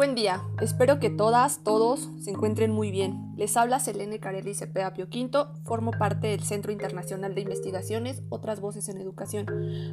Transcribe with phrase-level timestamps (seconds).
[0.00, 3.34] Buen día, espero que todas, todos se encuentren muy bien.
[3.36, 8.62] Les habla Selene Carelli Cepeda Pio Quinto, formo parte del Centro Internacional de Investigaciones Otras
[8.62, 9.44] Voces en Educación,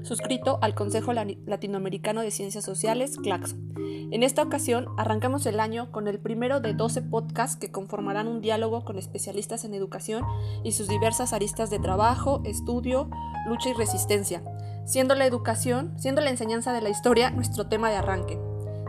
[0.04, 3.58] suscrito al Consejo Latinoamericano de Ciencias Sociales, CLACSO.
[3.76, 8.40] En esta ocasión arrancamos el año con el primero de 12 podcasts que conformarán un
[8.40, 10.24] diálogo con especialistas en educación
[10.64, 13.10] y sus diversas aristas de trabajo, estudio,
[13.46, 14.42] lucha y resistencia,
[14.86, 18.40] siendo la educación, siendo la enseñanza de la historia nuestro tema de arranque.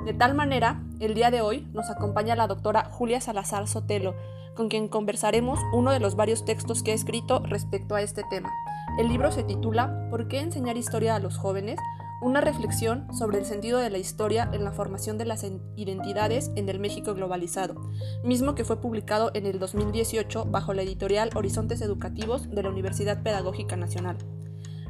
[0.05, 4.15] De tal manera, el día de hoy nos acompaña la doctora Julia Salazar Sotelo,
[4.57, 8.51] con quien conversaremos uno de los varios textos que ha escrito respecto a este tema.
[8.99, 11.79] El libro se titula ¿Por qué enseñar historia a los jóvenes?
[12.21, 16.69] Una reflexión sobre el sentido de la historia en la formación de las identidades en
[16.69, 17.77] el México globalizado,
[18.25, 23.23] mismo que fue publicado en el 2018 bajo la editorial Horizontes Educativos de la Universidad
[23.23, 24.17] Pedagógica Nacional.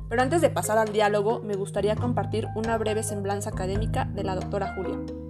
[0.08, 4.34] Pero antes de pasar al diálogo, me gustaría compartir una breve semblanza académica de la
[4.34, 5.27] doctora Julia.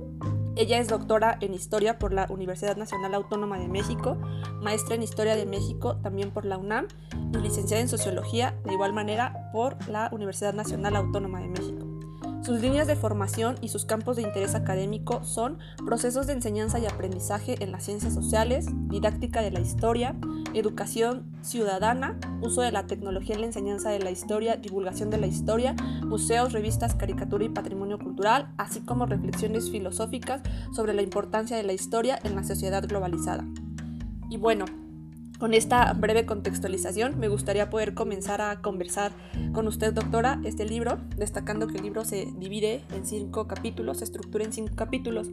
[0.58, 4.16] Ella es doctora en Historia por la Universidad Nacional Autónoma de México,
[4.60, 6.88] maestra en Historia de México también por la UNAM
[7.32, 11.87] y licenciada en Sociología de igual manera por la Universidad Nacional Autónoma de México.
[12.48, 16.86] Sus líneas de formación y sus campos de interés académico son procesos de enseñanza y
[16.86, 20.16] aprendizaje en las ciencias sociales, didáctica de la historia,
[20.54, 25.26] educación ciudadana, uso de la tecnología en la enseñanza de la historia, divulgación de la
[25.26, 30.40] historia, museos, revistas, caricatura y patrimonio cultural, así como reflexiones filosóficas
[30.74, 33.44] sobre la importancia de la historia en la sociedad globalizada.
[34.30, 34.64] Y bueno,
[35.38, 39.12] con esta breve contextualización, me gustaría poder comenzar a conversar
[39.52, 44.04] con usted, doctora, este libro, destacando que el libro se divide en cinco capítulos, se
[44.04, 45.28] estructura en cinco capítulos,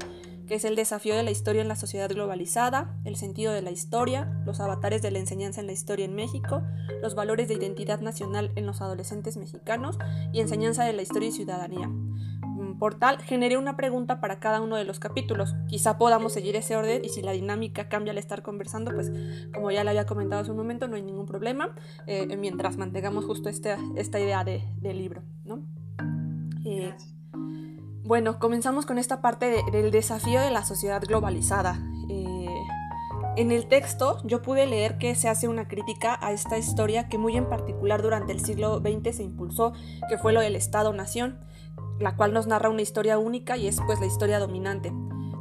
[0.48, 3.72] que es el desafío de la historia en la sociedad globalizada, el sentido de la
[3.72, 6.62] historia, los avatares de la enseñanza en la historia en México,
[7.02, 9.98] los valores de identidad nacional en los adolescentes mexicanos
[10.32, 11.90] y enseñanza de la historia y ciudadanía
[12.80, 15.56] portal, generé una pregunta para cada uno de los capítulos.
[15.68, 19.12] Quizá podamos seguir ese orden y si la dinámica cambia al estar conversando, pues
[19.54, 21.76] como ya le había comentado hace un momento, no hay ningún problema,
[22.08, 25.24] eh, mientras mantengamos justo este, esta idea de, del libro.
[25.44, 25.66] ¿no?
[26.66, 26.94] Eh,
[28.04, 31.80] bueno, comenzamos con esta parte del desafío de la sociedad globalizada.
[32.10, 32.46] Eh,
[33.38, 37.18] en el texto yo pude leer que se hace una crítica a esta historia que
[37.18, 39.74] muy en particular durante el siglo XX se impulsó,
[40.08, 41.40] que fue lo del Estado-Nación
[42.00, 44.92] la cual nos narra una historia única y es pues la historia dominante.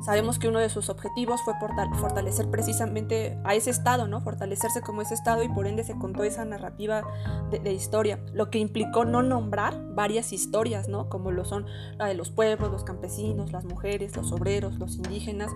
[0.04, 1.54] Sabemos que uno de sus objetivos fue
[1.98, 4.20] fortalecer precisamente a ese estado, ¿no?
[4.20, 7.04] Fortalecerse como ese estado y por ende se contó esa narrativa
[7.50, 11.08] de, historia, lo que implicó no nombrar varias historias, ¿no?
[11.08, 11.64] Como lo son
[11.96, 15.50] la de los pueblos, los campesinos, las mujeres, los obreros, los indígenas.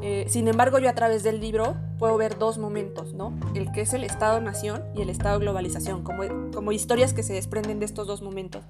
[0.00, 3.38] Eh, sin embargo, yo a través del libro puedo ver dos momentos, ¿no?
[3.54, 7.84] El que es el Estado-Nación y el Estado-Globalización, como, como historias que se desprenden de
[7.84, 8.64] estos dos momentos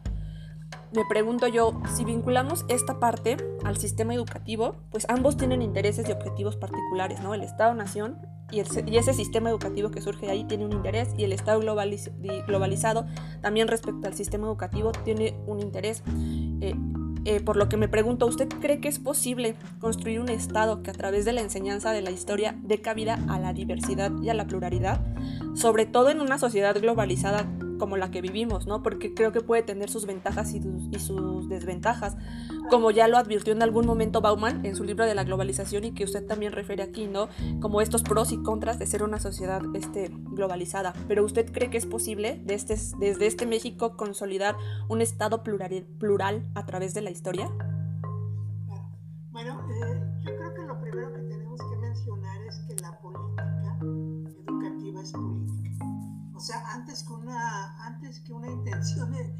[0.92, 6.12] me pregunto yo, si vinculamos esta parte al sistema educativo, pues ambos tienen intereses y
[6.12, 7.34] objetivos particulares, ¿no?
[7.34, 8.18] El Estado-Nación
[8.50, 13.06] y, ese sistema educativo que surge de ahí tiene un interés y el Estado globalizado
[13.42, 16.02] también respecto al sistema educativo tiene un interés.
[16.60, 16.74] Eh,
[17.24, 20.90] eh, por lo que me pregunto, ¿usted cree que es posible construir un Estado que
[20.90, 24.34] a través de la enseñanza de la historia dé cabida a la diversidad y a
[24.34, 25.00] la pluralidad?
[25.54, 27.44] Sobre todo en una sociedad globalizada
[27.78, 28.82] como la que vivimos, ¿no?
[28.82, 30.60] Porque creo que puede tener sus ventajas y,
[30.98, 32.16] sus desventajas,
[32.70, 35.92] como ya lo advirtió en algún momento Bauman en su libro de la globalización y
[35.92, 37.28] que usted también refiere aquí, ¿no?
[37.60, 40.94] Como estos pros y contras de ser una sociedad este, globalizada.
[41.08, 44.56] Pero ¿usted cree que es posible desde, desde este México consolidar
[44.88, 47.50] un Estado plural, plural a través de la historia?
[49.36, 50.35] Bueno, eh, yo
[56.86, 59.35] antes que una, antes que una intención, qué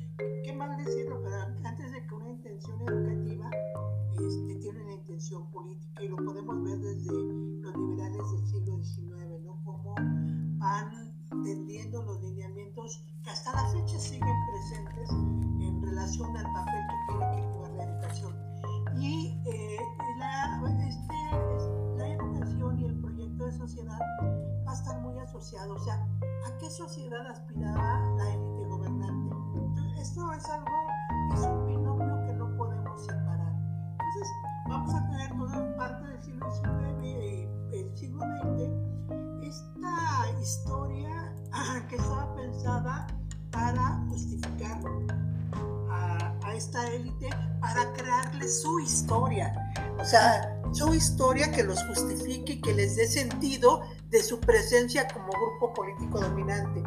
[54.27, 56.83] su presencia como grupo político dominante.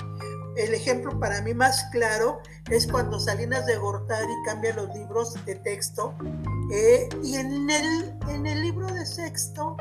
[0.56, 5.56] El ejemplo para mí más claro es cuando Salinas de Gortari cambia los libros de
[5.56, 6.14] texto
[6.72, 9.76] Eh, y en el, en el libro de sexto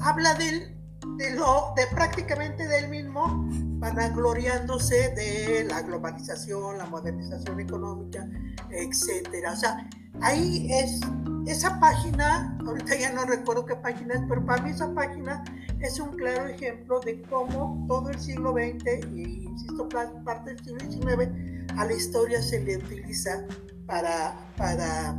[0.00, 0.72] habla del,
[1.16, 3.44] de, lo, de prácticamente del mismo,
[3.80, 8.24] vanagloriándose de la globalización, la modernización económica,
[8.70, 9.52] etcétera.
[9.52, 9.88] O sea,
[10.20, 11.00] ahí es
[11.48, 15.42] esa página, ahorita ya no recuerdo qué página es, pero para mí esa página
[15.80, 19.88] es un claro ejemplo de cómo todo el siglo XX, y insisto,
[20.24, 23.46] parte del siglo XIX, a la historia se le utiliza
[23.86, 25.18] para, para,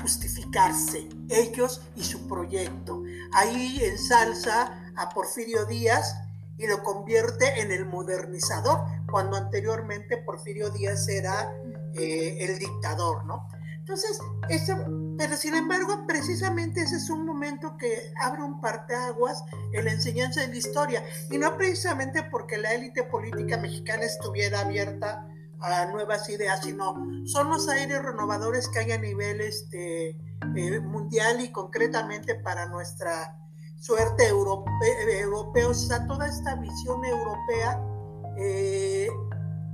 [0.00, 3.02] justificarse ellos y su proyecto.
[3.32, 6.16] Ahí ensalza a Porfirio Díaz
[6.58, 11.52] y lo convierte en el modernizador, cuando anteriormente Porfirio Díaz era
[11.94, 13.48] eh, el dictador, ¿no?
[13.84, 14.76] Entonces, eso,
[15.16, 20.40] pero sin embargo, precisamente ese es un momento que abre un parteaguas en la enseñanza
[20.40, 25.26] de la historia, y no precisamente porque la élite política mexicana estuviera abierta
[25.60, 26.94] a nuevas ideas, sino
[27.26, 30.10] son los aires renovadores que hay a nivel este,
[30.56, 33.38] eh, mundial y concretamente para nuestra
[33.78, 34.70] suerte europe,
[35.20, 37.82] europea, o sea, toda esta visión europea
[38.36, 39.08] eh,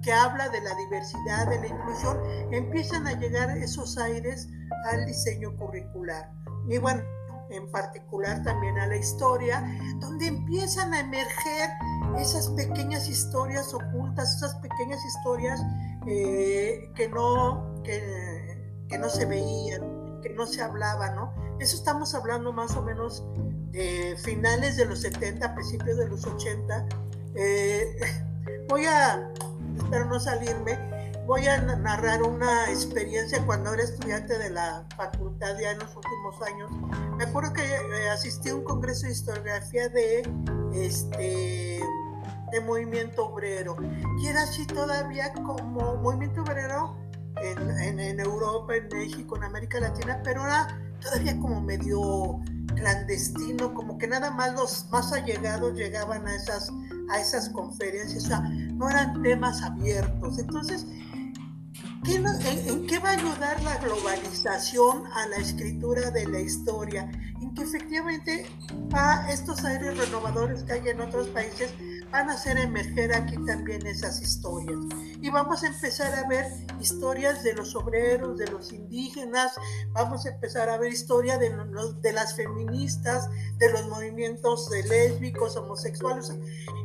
[0.02, 2.18] que habla de la diversidad, de la inclusión,
[2.52, 4.48] empiezan a llegar esos aires
[4.90, 6.32] al diseño curricular.
[6.68, 7.02] Y bueno,
[7.50, 9.64] en particular también a la historia,
[9.98, 11.70] donde empiezan a emerger
[12.18, 15.60] esas pequeñas historias ocultas, esas pequeñas historias
[16.06, 21.34] eh, que, no, que, no se veían, que no se hablaban, ¿no?
[21.58, 23.24] Eso estamos hablando más o menos
[23.72, 26.86] de finales de los 70, principios de los 80.
[27.34, 27.96] Eh,
[28.68, 29.30] voy a
[29.76, 35.72] espero no salirme, voy a narrar una experiencia cuando era estudiante de la facultad ya
[35.72, 36.70] en los últimos años.
[37.16, 40.22] Me acuerdo que eh, asistí a un congreso de historiografía de
[40.72, 41.80] este
[42.50, 43.76] de movimiento obrero
[44.18, 46.96] y era así todavía como movimiento obrero
[47.36, 50.66] en, en, Europa, en México, en América Latina, pero era
[51.00, 52.40] todavía como medio
[52.74, 56.70] clandestino, como que nada más los más allegados llegaban a esas,
[57.10, 60.38] a esas conferencias, o sea, no eran temas abiertos.
[60.38, 60.86] Entonces,
[62.06, 67.10] en, qué va a ayudar la globalización a la escritura de la historia?
[67.40, 68.46] En que efectivamente
[68.92, 71.72] a estos aires renovadores que hay en otros países
[72.10, 74.78] van a hacer emerger aquí también esas historias.
[75.20, 76.46] Y vamos a empezar a ver
[76.80, 79.52] historias de los obreros, de los indígenas,
[79.92, 81.54] vamos a empezar a ver historia de,
[82.00, 83.28] de las feministas,
[83.58, 86.32] de los movimientos de lésbicos, homosexuales.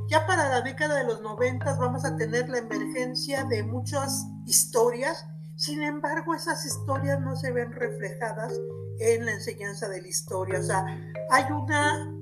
[0.07, 5.25] Ya para la década de los noventas vamos a tener la emergencia de muchas historias,
[5.55, 8.53] sin embargo esas historias no se ven reflejadas
[8.99, 10.59] en la enseñanza de la historia.
[10.59, 10.85] O sea,
[11.31, 12.14] hay una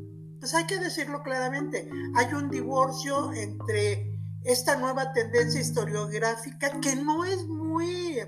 [0.43, 7.23] pues hay que decirlo claramente, hay un divorcio entre esta nueva tendencia historiográfica que no
[7.23, 8.19] es muy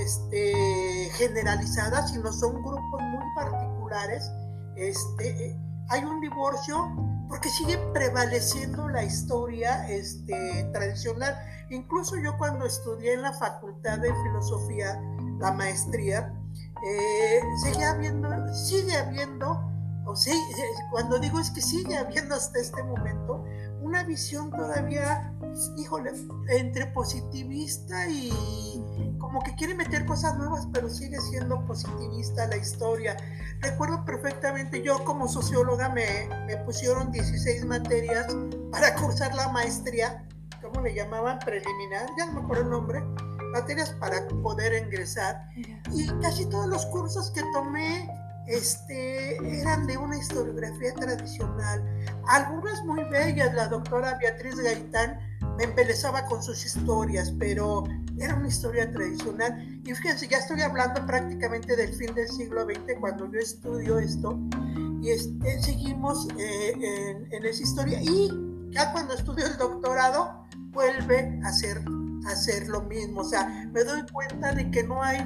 [0.00, 4.30] este, generalizada, sino son grupos muy particulares.
[4.76, 5.58] Este,
[5.88, 6.76] hay un divorcio
[7.28, 11.36] porque sigue prevaleciendo la historia este, tradicional.
[11.68, 15.02] Incluso yo cuando estudié en la Facultad de Filosofía,
[15.40, 16.32] la maestría,
[16.86, 17.40] eh,
[17.84, 19.73] habiendo, sigue habiendo
[20.06, 20.32] o sí,
[20.90, 23.44] cuando digo es que sigue habiendo hasta este momento
[23.80, 25.32] una visión todavía,
[25.76, 26.12] híjole,
[26.48, 28.30] entre positivista y
[29.18, 33.16] como que quiere meter cosas nuevas, pero sigue siendo positivista la historia.
[33.60, 38.26] Recuerdo perfectamente, yo como socióloga me, me pusieron 16 materias
[38.72, 40.26] para cursar la maestría,
[40.62, 41.38] ¿cómo le llamaban?
[41.40, 43.02] Preliminar, ya no me acuerdo el nombre,
[43.52, 45.48] materias para poder ingresar.
[45.92, 48.08] Y casi todos los cursos que tomé
[48.46, 51.82] este, eran de una historiografía tradicional,
[52.28, 55.18] algunas muy bellas, la doctora Beatriz Gaitán
[55.56, 57.84] me embelezaba con sus historias, pero
[58.18, 59.80] era una historia tradicional.
[59.84, 64.38] Y fíjense, ya estoy hablando prácticamente del fin del siglo XX cuando yo estudio esto,
[65.00, 68.00] y este, seguimos eh, en, esa historia.
[68.02, 68.30] Y
[68.70, 71.82] ya cuando estudio el doctorado, vuelve a hacer,
[72.26, 73.20] a hacer lo mismo.
[73.20, 75.18] O sea, me doy cuenta de que no hay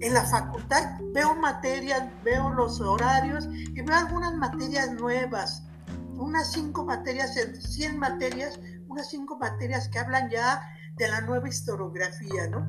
[0.00, 5.64] en la facultad veo materias, veo los horarios y veo algunas materias nuevas,
[6.16, 10.62] unas cinco materias, 100 materias, unas cinco materias que hablan ya
[10.96, 12.66] de la nueva historiografía, ¿no?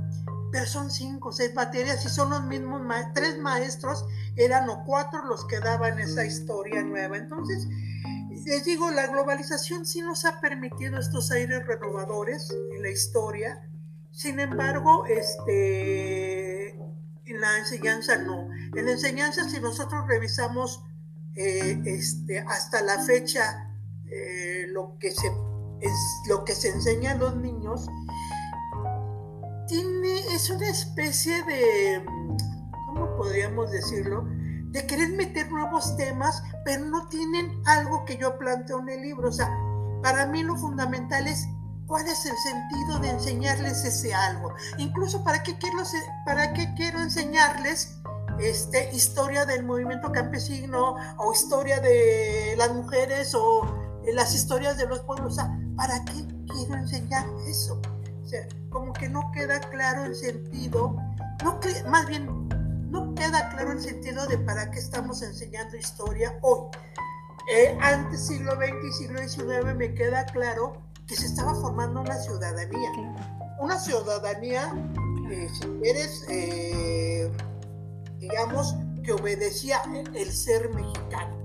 [0.52, 2.82] Pero son cinco, seis materias y son los mismos,
[3.14, 4.06] tres maestros
[4.36, 7.18] eran o cuatro los que daban esa historia nueva.
[7.18, 7.68] Entonces,
[8.46, 13.62] les digo, la globalización sí nos ha permitido estos aires renovadores en la historia.
[14.12, 16.39] Sin embargo, este,
[17.30, 18.50] en la enseñanza no.
[18.76, 20.84] En la enseñanza, si nosotros revisamos
[21.36, 23.72] eh, este, hasta la fecha
[24.06, 25.28] eh, lo, que se,
[25.82, 25.94] es,
[26.28, 27.88] lo que se enseña a los niños,
[29.68, 32.04] tiene, es una especie de,
[32.88, 34.26] ¿cómo podríamos decirlo?
[34.72, 39.30] De querer meter nuevos temas, pero no tienen algo que yo planteo en el libro.
[39.30, 39.50] O sea,
[40.02, 41.48] para mí lo fundamental es
[41.90, 44.54] cuál es el sentido de enseñarles ese algo.
[44.78, 45.80] Incluso para qué quiero,
[46.24, 47.98] para qué quiero enseñarles
[48.40, 53.66] este, historia del movimiento campesino o historia de las mujeres o
[54.06, 55.34] eh, las historias de los pueblos.
[55.34, 57.82] O sea, ¿para qué quiero enseñar eso?
[58.24, 60.96] O sea, como que no queda claro el sentido,
[61.44, 62.48] no más bien
[62.92, 66.68] no queda claro el sentido de para qué estamos enseñando historia hoy.
[67.52, 72.18] Eh, antes siglo XX y siglo XIX me queda claro que se estaba formando una
[72.20, 72.92] ciudadanía.
[73.60, 74.72] Una ciudadanía,
[75.32, 77.32] eh, si eres, eh,
[78.20, 79.82] digamos, que obedecía
[80.14, 81.36] el ser mexicano.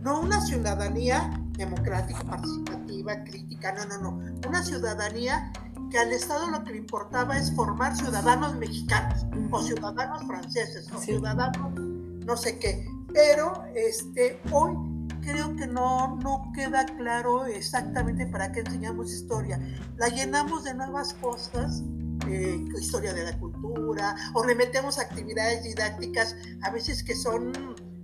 [0.00, 4.38] No una ciudadanía democrática, participativa, crítica, no, no, no.
[4.46, 5.50] Una ciudadanía
[5.90, 10.98] que al Estado lo que le importaba es formar ciudadanos mexicanos, o ciudadanos franceses, o
[10.98, 11.80] ciudadanos
[12.26, 12.86] no sé qué.
[13.14, 14.93] Pero este, hoy
[15.24, 19.58] creo que no, no queda claro exactamente para qué enseñamos historia.
[19.96, 21.82] La llenamos de nuevas cosas,
[22.28, 27.52] eh, historia de la cultura, o le metemos actividades didácticas, a veces que son,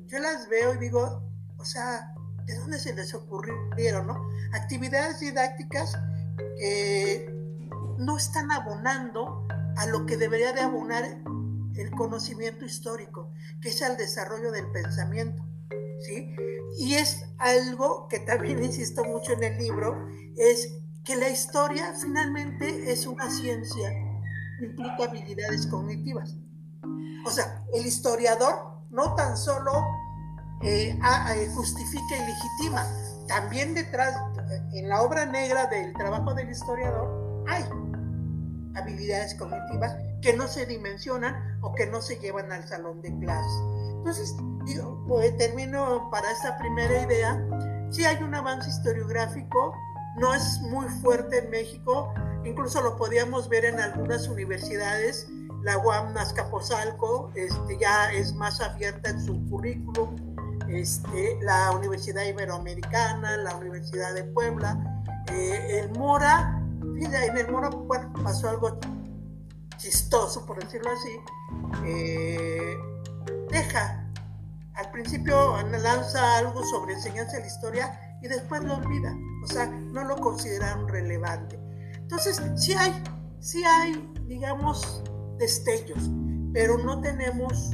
[0.07, 1.23] yo las veo y digo,
[1.57, 2.15] o sea,
[2.47, 4.29] ¿de dónde se les ocurrieron, no?
[4.53, 5.97] Actividades didácticas
[6.59, 7.33] que
[7.99, 9.47] no están abonando
[9.77, 11.05] a lo que debería de abonar
[11.77, 15.50] el conocimiento histórico, que es el desarrollo del pensamiento.
[16.07, 16.35] ¿Sí?
[16.79, 22.93] Y es algo que también insisto mucho en el libro, es que la historia finalmente
[22.93, 23.91] es una ciencia,
[24.61, 26.37] implica habilidades cognitivas.
[27.27, 29.73] O sea, el historiador no tan solo
[30.63, 32.87] eh, eh, justifica y legitima,
[33.31, 34.15] también detrás,
[34.73, 37.65] en la obra negra del trabajo del historiador, hay
[38.75, 43.59] habilidades cognitivas que no se dimensionan o que no se llevan al salón de clase.
[43.99, 44.35] Entonces,
[44.67, 47.45] digo, pues, termino para esta primera idea.
[47.91, 49.75] Si hay un avance historiográfico,
[50.17, 52.15] no es muy fuerte en México,
[52.45, 55.29] incluso lo podíamos ver en algunas universidades.
[55.63, 60.15] La UAM Nazcapotzalco este, ya es más abierta en su currículum.
[60.69, 65.03] Este, la Universidad Iberoamericana, la Universidad de Puebla,
[65.33, 66.57] eh, el Mora
[67.01, 67.71] en el Mora
[68.23, 68.79] pasó algo
[69.77, 71.21] chistoso, por decirlo así.
[71.85, 72.79] Eh,
[73.51, 74.00] deja,
[74.75, 79.15] al principio lanza algo sobre enseñanza de la historia y después lo olvida.
[79.45, 81.59] O sea, no lo consideraron relevante.
[81.95, 83.03] Entonces, sí hay,
[83.65, 85.03] hay, digamos,
[85.39, 86.11] destellos,
[86.53, 87.73] pero no tenemos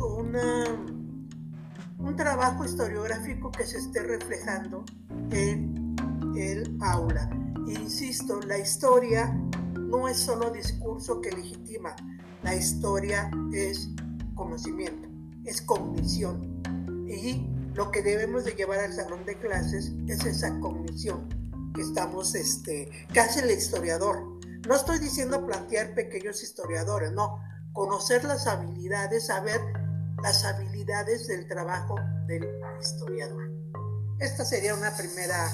[1.99, 4.85] un trabajo historiográfico que se esté reflejando
[5.31, 5.97] en
[6.37, 7.29] el aula
[7.69, 9.33] insisto, la historia
[9.79, 11.95] no es solo discurso que legitima,
[12.43, 13.91] la historia es
[14.35, 15.09] conocimiento,
[15.45, 16.56] es cognición.
[17.07, 21.29] Y lo que debemos de llevar al salón de clases es esa cognición
[21.75, 24.39] que estamos, este, que hace el historiador.
[24.67, 27.39] No estoy diciendo plantear pequeños historiadores, no,
[27.73, 29.61] conocer las habilidades, saber
[30.23, 31.95] las habilidades del trabajo
[32.27, 32.49] del
[32.81, 33.53] historiador.
[34.19, 35.51] Esta sería una primera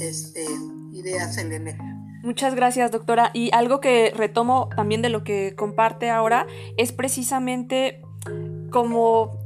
[0.00, 0.46] este,
[0.92, 1.78] idea, Selene.
[2.22, 3.30] Muchas gracias, doctora.
[3.34, 8.02] Y algo que retomo también de lo que comparte ahora es precisamente
[8.70, 9.39] como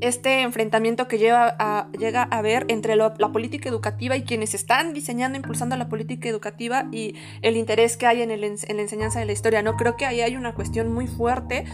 [0.00, 4.94] este enfrentamiento que lleva a, llega a haber entre la política educativa y quienes están
[4.94, 9.18] diseñando, impulsando la política educativa y el interés que hay en, el, en la enseñanza
[9.18, 9.62] de la historia.
[9.62, 11.64] No creo que ahí hay una cuestión muy fuerte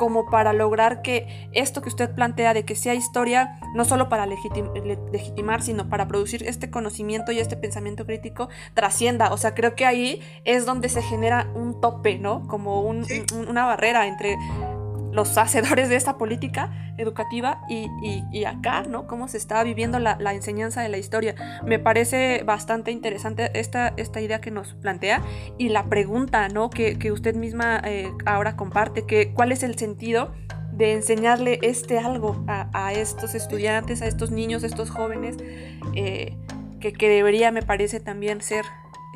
[0.00, 4.24] como para lograr que esto que usted plantea de que sea historia, no solo para
[4.24, 9.30] legitimar, sino para producir este conocimiento y este pensamiento crítico, trascienda.
[9.30, 12.48] O sea, creo que ahí es donde se genera un tope, ¿no?
[12.48, 14.38] Como una barrera entre
[15.12, 19.06] los hacedores de esta política educativa y, acá, ¿no?
[19.06, 21.34] Cómo se está viviendo la, enseñanza de la historia.
[21.64, 25.22] Me parece bastante interesante esta, esta idea que nos plantea
[25.58, 26.70] y la pregunta, ¿no?
[26.70, 30.32] Que, usted misma eh, ahora comparte, que cuál es el sentido
[30.72, 35.36] de enseñarle este algo a, estos estudiantes, a estos niños, a estos jóvenes,
[35.94, 36.36] eh,
[36.80, 38.64] que, debería, me parece, también ser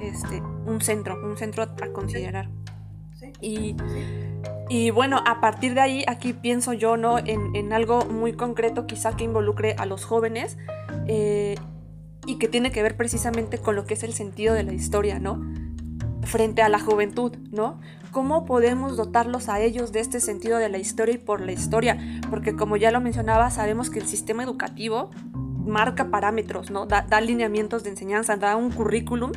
[0.03, 2.51] este, un centro, un centro a considerar.
[3.41, 3.77] Y
[4.69, 7.19] y bueno, a partir de ahí, aquí pienso yo, ¿no?
[7.19, 10.57] En, algo muy concreto, quizá que involucre a los jóvenes
[11.07, 11.57] eh,
[12.27, 15.19] y que tiene que ver precisamente con lo que es el sentido de la historia,
[15.19, 15.41] ¿no?
[16.23, 17.79] Frente a la juventud, ¿no?
[18.11, 21.99] ¿Cómo podemos dotarlos a ellos de este sentido de la historia y por la historia?
[22.31, 25.11] Porque como ya lo mencionaba, sabemos que el sistema educativo
[25.67, 26.87] marca parámetros, ¿no?
[26.87, 29.33] Da, da lineamientos de enseñanza, da un currículum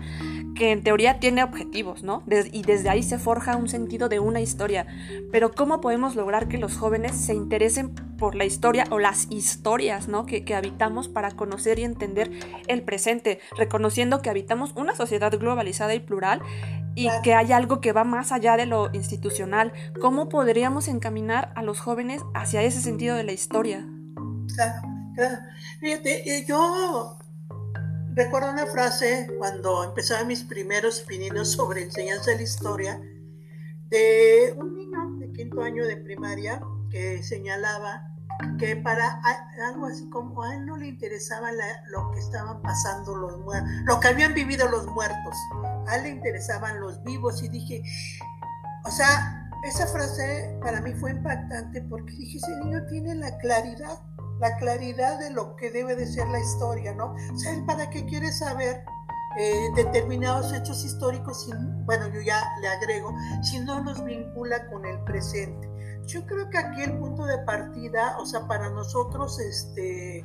[0.58, 2.24] que en teoría tiene objetivos, ¿no?
[2.52, 4.88] y desde ahí se forja un sentido de una historia.
[5.32, 10.08] Pero ¿cómo podemos lograr que los jóvenes se interesen por la historia o las historias,
[10.08, 10.26] ¿no?
[10.26, 12.32] Que, que habitamos para conocer y entender
[12.68, 16.42] el presente, reconociendo que habitamos una sociedad globalizada y plural
[16.96, 19.72] y que hay algo que va más allá de lo institucional.
[20.02, 23.88] ¿Cómo podríamos encaminar a los jóvenes hacia ese sentido de la historia?
[24.56, 24.82] Claro,
[25.14, 25.38] claro.
[25.80, 27.20] Fíjate, eh, yo
[28.18, 33.00] recuerdo una frase cuando empezaba mis primeros pininos sobre enseñanza de la historia
[33.90, 36.60] de un niño de quinto año de primaria
[36.90, 38.16] que señalaba
[38.58, 39.22] que para
[39.68, 41.52] algo así como a él no le interesaba
[41.92, 45.36] lo que estaban pasando los muertos, lo que habían vivido los muertos,
[45.88, 47.84] a él le interesaban los vivos y dije,
[48.84, 54.00] o sea, esa frase para mí fue impactante porque dije, ese niño tiene la claridad
[54.40, 57.16] la claridad de lo que debe de ser la historia, ¿no?
[57.34, 58.84] O sea, ¿para qué quiere saber
[59.40, 61.50] eh, determinados hechos históricos?
[61.86, 63.14] Bueno, yo ya le agrego,
[63.44, 65.70] si no nos vincula con el presente.
[66.06, 70.24] Yo creo que aquí el punto de partida, o sea, para nosotros, este,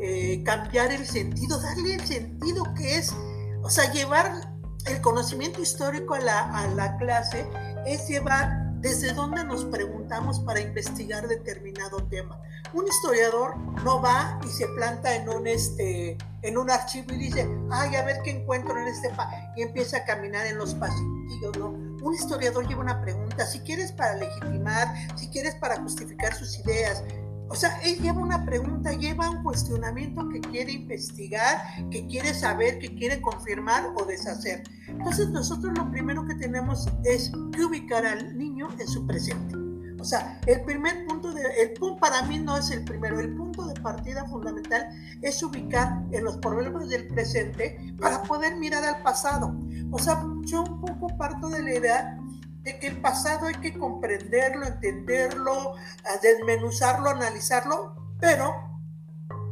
[0.00, 3.14] eh, cambiar el sentido, darle el sentido que es,
[3.62, 4.50] o sea, llevar
[4.86, 7.46] el conocimiento histórico a la, a la clase,
[7.86, 12.40] es llevar desde dónde nos preguntamos para investigar determinado tema.
[12.72, 17.48] Un historiador no va y se planta en un, este, en un archivo y dice,
[17.70, 19.10] ay, a ver qué encuentro en este
[19.56, 21.68] y empieza a caminar en los pasillos, ¿no?
[22.02, 27.04] Un historiador lleva una pregunta, si quieres para legitimar, si quieres para justificar sus ideas,
[27.50, 31.58] o sea, él lleva una pregunta, lleva un cuestionamiento que quiere investigar,
[31.90, 34.62] que quiere saber, que quiere confirmar o deshacer.
[34.86, 39.56] Entonces nosotros lo primero que tenemos es que ubicar al niño en su presente.
[40.00, 43.34] O sea, el primer punto, de, el punto para mí no es el primero, el
[43.34, 44.88] punto de partida fundamental
[45.20, 49.54] es ubicar en los problemas del presente para poder mirar al pasado.
[49.90, 52.19] O sea, yo un poco parto de la idea
[52.62, 55.74] de que el pasado hay que comprenderlo, entenderlo,
[56.22, 58.80] desmenuzarlo, analizarlo, pero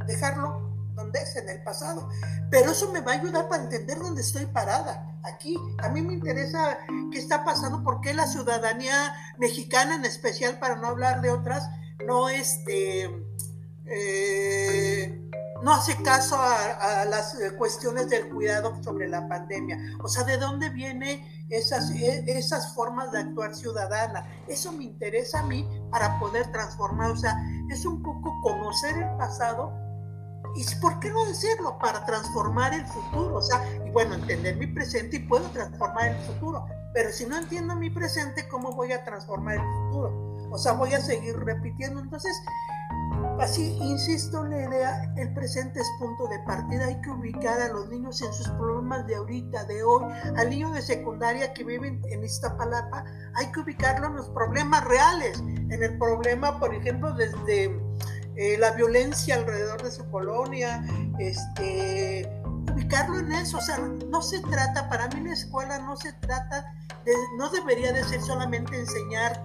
[0.06, 2.08] dejarlo donde es, en el pasado.
[2.50, 5.16] Pero eso me va a ayudar para entender dónde estoy parada.
[5.22, 6.78] Aquí, a mí me interesa
[7.10, 11.70] qué está pasando, por qué la ciudadanía mexicana en especial, para no hablar de otras,
[12.06, 13.24] no este...
[13.90, 15.24] Eh,
[15.62, 19.78] no hace caso a, las cuestiones del cuidado sobre la pandemia.
[20.00, 24.26] O sea, ¿de dónde viene esas, e, esas formas de actuar ciudadana.
[24.46, 27.36] Eso me interesa a mí para poder transformar, o sea,
[27.70, 29.72] es un poco conocer el pasado
[30.54, 34.66] y por qué no decirlo, para transformar el futuro, o sea, y bueno, entender mi
[34.66, 39.04] presente y puedo transformar el futuro, pero si no entiendo mi presente, ¿cómo voy a
[39.04, 40.50] transformar el futuro?
[40.50, 42.32] O sea, voy a seguir repitiendo, entonces
[43.40, 46.86] Así, insisto en la idea, el presente es punto de partida.
[46.86, 50.04] Hay que ubicar a los niños en sus problemas de ahorita, de hoy.
[50.36, 55.38] Al niño de secundaria que vive en Iztapalapa, hay que ubicarlo en los problemas reales.
[55.38, 57.80] En el problema, por ejemplo, desde
[58.34, 60.84] eh, la violencia alrededor de su colonia,
[61.20, 62.28] este,
[62.72, 63.58] ubicarlo en eso.
[63.58, 66.74] O sea, no se trata, para mí la escuela no se trata,
[67.04, 69.44] de, no debería de ser solamente enseñar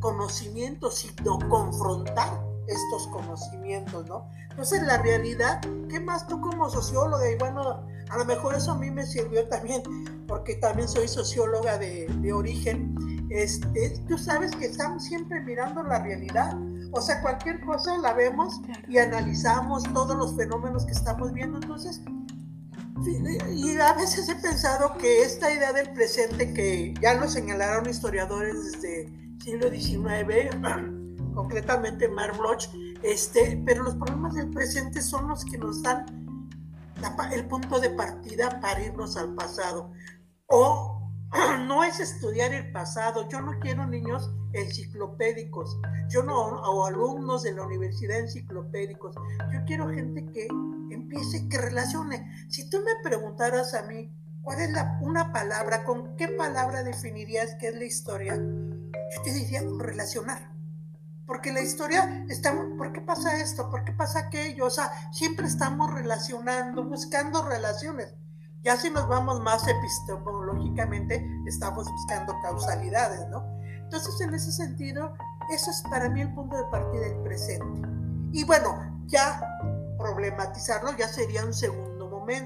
[0.00, 4.28] conocimientos, sino confrontar estos conocimientos, ¿no?
[4.50, 7.30] Entonces, la realidad, ¿qué más tú como socióloga?
[7.30, 9.82] Y bueno, a lo mejor eso a mí me sirvió también,
[10.26, 12.94] porque también soy socióloga de, de origen.
[13.30, 16.54] Este, tú sabes que estamos siempre mirando la realidad.
[16.92, 21.58] O sea, cualquier cosa la vemos y analizamos todos los fenómenos que estamos viendo.
[21.58, 22.02] Entonces,
[23.50, 28.72] y a veces he pensado que esta idea del presente, que ya lo señalaron historiadores
[28.72, 29.08] desde
[29.42, 30.54] siglo XIX,
[31.34, 32.68] concretamente Mark Bloch,
[33.02, 36.06] este, pero los problemas del presente son los que nos dan
[37.32, 39.92] el punto de partida para irnos al pasado.
[40.46, 41.10] O
[41.66, 47.52] no es estudiar el pasado, yo no quiero niños enciclopédicos, yo no, o alumnos de
[47.52, 49.16] la universidad enciclopédicos,
[49.52, 50.46] yo quiero gente que
[50.90, 52.30] empiece, que relacione.
[52.50, 57.68] Si tú me preguntaras a mí, ¿cuál es una palabra, con qué palabra definirías qué
[57.68, 58.36] es la historia?
[58.36, 60.51] Yo te diría relacionar
[61.26, 63.70] porque la historia está, ¿por qué pasa esto?
[63.70, 64.66] ¿Por qué pasa aquello?
[64.66, 68.14] O sea, siempre estamos relacionando, buscando relaciones.
[68.62, 73.44] Ya si nos vamos más epistemológicamente, estamos buscando causalidades, ¿no?
[73.92, 75.14] Entonces, en ese sentido,
[75.50, 77.88] eso es para mí el punto de partida del presente.
[78.32, 79.40] Y bueno, ya
[79.98, 81.91] problematizarlo ya sería un segundo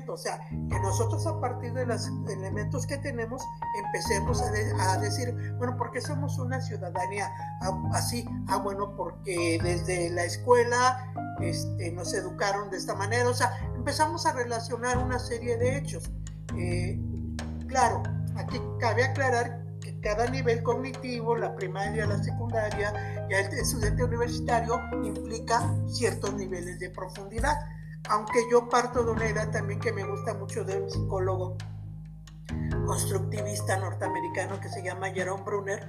[0.09, 3.43] o sea, que nosotros a partir de los elementos que tenemos
[3.85, 7.31] empecemos a, decir, bueno, ¿por qué somos una ciudadanía
[7.93, 8.29] así?
[8.49, 14.27] Ah, bueno, porque desde la escuela este, nos educaron de esta manera, o sea, empezamos
[14.27, 16.11] a relacionar una serie de hechos.
[16.57, 16.99] Eh,
[17.69, 18.03] Claro,
[18.37, 24.81] aquí cabe aclarar que cada nivel cognitivo, la primaria, la secundaria y el estudiante universitario,
[25.05, 27.57] implica ciertos niveles de profundidad.
[28.09, 31.57] Aunque yo parto de una idea también que me gusta mucho de un psicólogo
[32.87, 35.89] constructivista norteamericano que se llama Jerome Brunner,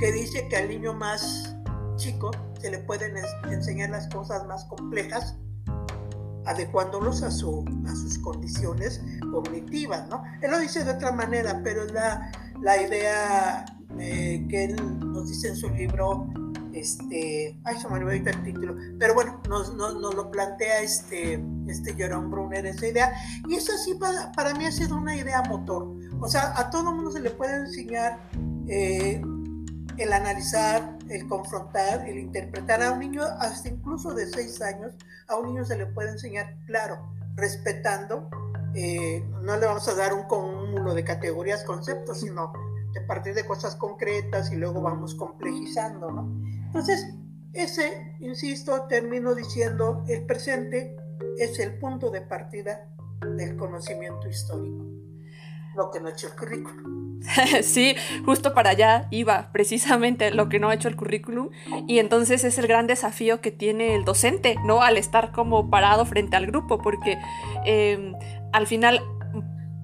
[0.00, 1.54] que dice que al niño más
[1.96, 3.14] chico se le pueden
[3.50, 5.36] enseñar las cosas más complejas
[6.46, 10.24] adecuándolos a, su, a sus condiciones cognitivas, ¿no?
[10.40, 13.66] Él lo dice de otra manera, pero es la, la idea
[13.98, 14.76] eh, que él
[15.12, 16.26] nos dice en su libro,
[16.80, 21.42] este, ay, se me olvidó el título, pero bueno, nos, nos, nos, lo plantea este,
[21.66, 23.12] este Jerome Brunner esa idea,
[23.48, 26.92] y eso sí para, para mí ha sido una idea motor, o sea, a todo
[26.92, 28.18] mundo se le puede enseñar
[28.68, 29.22] eh,
[29.98, 34.94] el analizar, el confrontar, el interpretar a un niño hasta incluso de seis años,
[35.26, 38.28] a un niño se le puede enseñar, claro, respetando,
[38.74, 42.52] eh, no le vamos a dar un cúmulo de categorías, conceptos, sino
[42.92, 46.28] de partir de cosas concretas y luego vamos complejizando, ¿no?
[46.68, 47.14] Entonces,
[47.52, 50.96] ese, insisto, termino diciendo, el presente
[51.38, 52.88] es el punto de partida
[53.36, 54.84] del conocimiento histórico,
[55.74, 57.20] lo que no ha hecho el currículum.
[57.62, 61.50] sí, justo para allá iba precisamente lo que no ha hecho el currículum
[61.86, 64.82] y entonces es el gran desafío que tiene el docente, ¿no?
[64.82, 67.18] Al estar como parado frente al grupo, porque
[67.64, 68.14] em,
[68.52, 69.02] al final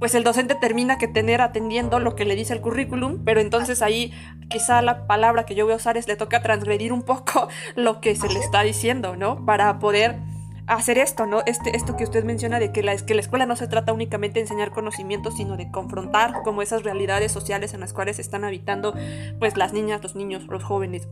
[0.05, 3.81] pues el docente termina que tener atendiendo lo que le dice el currículum, pero entonces
[3.81, 4.13] ahí
[4.51, 8.03] quizá la palabra que yo voy a usar es le toca transgredir un poco lo
[8.03, 9.47] que se le está diciendo, ¿no?
[9.47, 10.19] Para poder
[10.67, 11.41] hacer esto, ¿no?
[11.47, 14.35] Este, esto que usted menciona de que la, que la escuela no se trata únicamente
[14.35, 18.93] de enseñar conocimientos, sino de confrontar como esas realidades sociales en las cuales están habitando
[19.39, 21.09] pues las niñas, los niños, los jóvenes.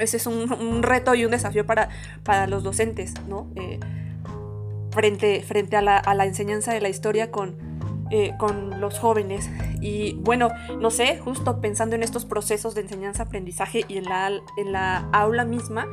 [0.00, 1.90] Ese es un, reto y un desafío para,
[2.24, 3.52] para los docentes, ¿no?
[3.54, 3.78] Eh,
[4.90, 7.75] frente, frente a, la, a, la, enseñanza de la historia con,
[8.10, 9.50] eh, con los jóvenes.
[9.80, 14.72] Y bueno, no sé, justo pensando en estos procesos de enseñanza-aprendizaje y en la, en
[14.72, 15.86] la aula misma,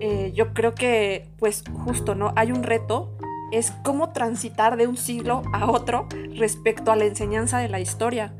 [0.00, 2.32] eh, yo creo que, pues justo, ¿no?
[2.36, 3.16] Hay un reto,
[3.52, 8.34] es cómo transitar de un siglo a otro respecto a la enseñanza de la historia.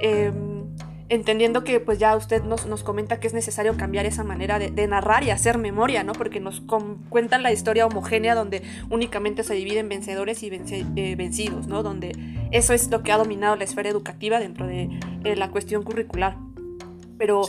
[0.00, 0.59] Em,
[1.10, 4.86] entendiendo que pues ya usted nos, nos, comenta que es necesario cambiar esa manera de,
[4.86, 6.12] narrar y hacer memoria, ¿no?
[6.12, 6.62] Porque nos
[7.10, 11.82] cuentan la historia homogénea donde únicamente se dividen vencedores y eh, vencidos, ¿no?
[11.82, 12.12] Donde
[12.50, 16.36] eso es lo que ha dominado la esfera educativa dentro de la cuestión curricular
[17.20, 17.42] pero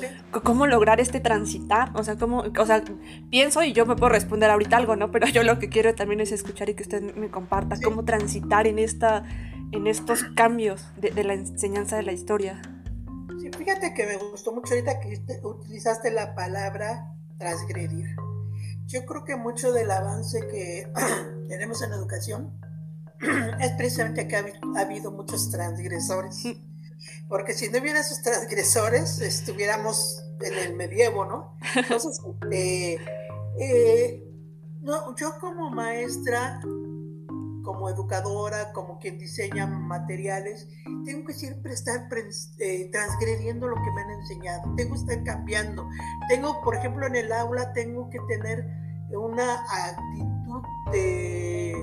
[0.43, 1.91] ¿cómo lograr este transitar?
[1.93, 2.83] O sea, ¿cómo, o sea,
[3.29, 5.11] pienso y yo me puedo responder ahorita algo, ¿no?
[5.11, 8.67] Pero yo lo que quiero también es escuchar y que usted me comparta cómo transitar
[8.67, 9.23] en, esta,
[9.71, 12.61] en estos cambios de, la enseñanza de la historia.
[13.57, 18.15] Fíjate que me gustó mucho ahorita que utilizaste la palabra transgredir.
[18.87, 20.91] Yo creo que mucho del avance que
[21.49, 22.59] tenemos en educación
[23.59, 26.45] es precisamente que ha, ha habido muchos transgresores
[27.27, 31.57] porque si no hubiera esos transgresores, estuviéramos en el medievo, ¿no?
[31.75, 32.99] Entonces, este,
[33.59, 34.23] eh,
[34.81, 36.59] no, yo como maestra,
[37.63, 40.67] como educadora, como quien diseña materiales,
[41.05, 42.07] tengo que siempre estar
[42.59, 45.87] eh, transgrediendo lo que me han enseñado, tengo que estar cambiando.
[46.29, 48.65] Tengo, por ejemplo, en el aula, tengo que tener
[49.11, 51.75] una actitud de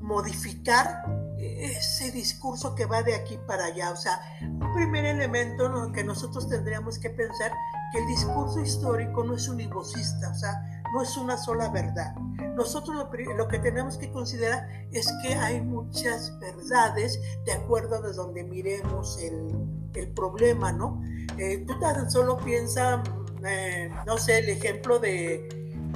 [0.00, 1.04] modificar
[1.38, 3.90] ese discurso que va de aquí para allá.
[3.92, 7.52] O sea, un primer elemento en lo que nosotros tendríamos que pensar
[7.92, 12.14] que el discurso histórico no es univocista, o sea, no es una sola verdad.
[12.56, 12.96] Nosotros
[13.36, 19.18] lo, que tenemos que considerar es que hay muchas verdades de acuerdo de donde miremos
[19.20, 19.48] el,
[19.94, 21.02] el problema, ¿no?
[21.38, 23.02] Eh, tú tan solo piensa,
[23.44, 25.48] eh, no sé, el ejemplo de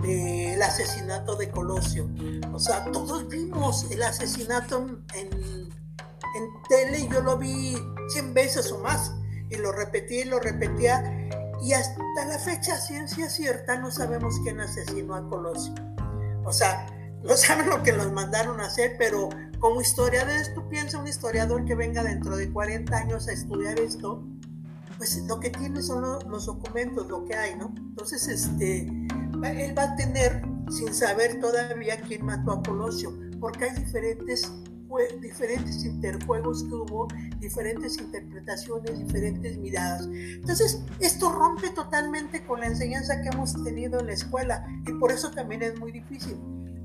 [0.02, 2.08] del asesinato de Colosio.
[2.52, 5.28] O sea, todos vimos el asesinato en,
[6.36, 7.76] en tele, yo lo vi
[8.08, 9.14] 100 veces o más,
[9.50, 11.15] y lo repetí y lo repetía,
[11.62, 15.74] y hasta la fecha, ciencia cierta, no sabemos quién asesinó a Colosio.
[16.44, 16.86] O sea,
[17.22, 21.64] no saben lo que los mandaron a hacer, pero como historiador, tú piensas un historiador
[21.64, 24.22] que venga dentro de 40 años a estudiar esto,
[24.96, 27.72] pues lo que tiene son los, los documentos, lo que hay, ¿no?
[27.76, 33.76] Entonces, este, él va a tener, sin saber todavía quién mató a Colosio, porque hay
[33.76, 34.50] diferentes,
[35.20, 40.06] diferentes interjuegos que hubo, diferentes interpretaciones, diferentes miradas.
[40.06, 45.12] Entonces, esto rompe totalmente con la enseñanza que hemos tenido en la escuela y por
[45.12, 46.38] eso también es muy difícil.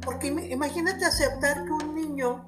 [0.04, 2.44] Porque imagínate aceptar que un niño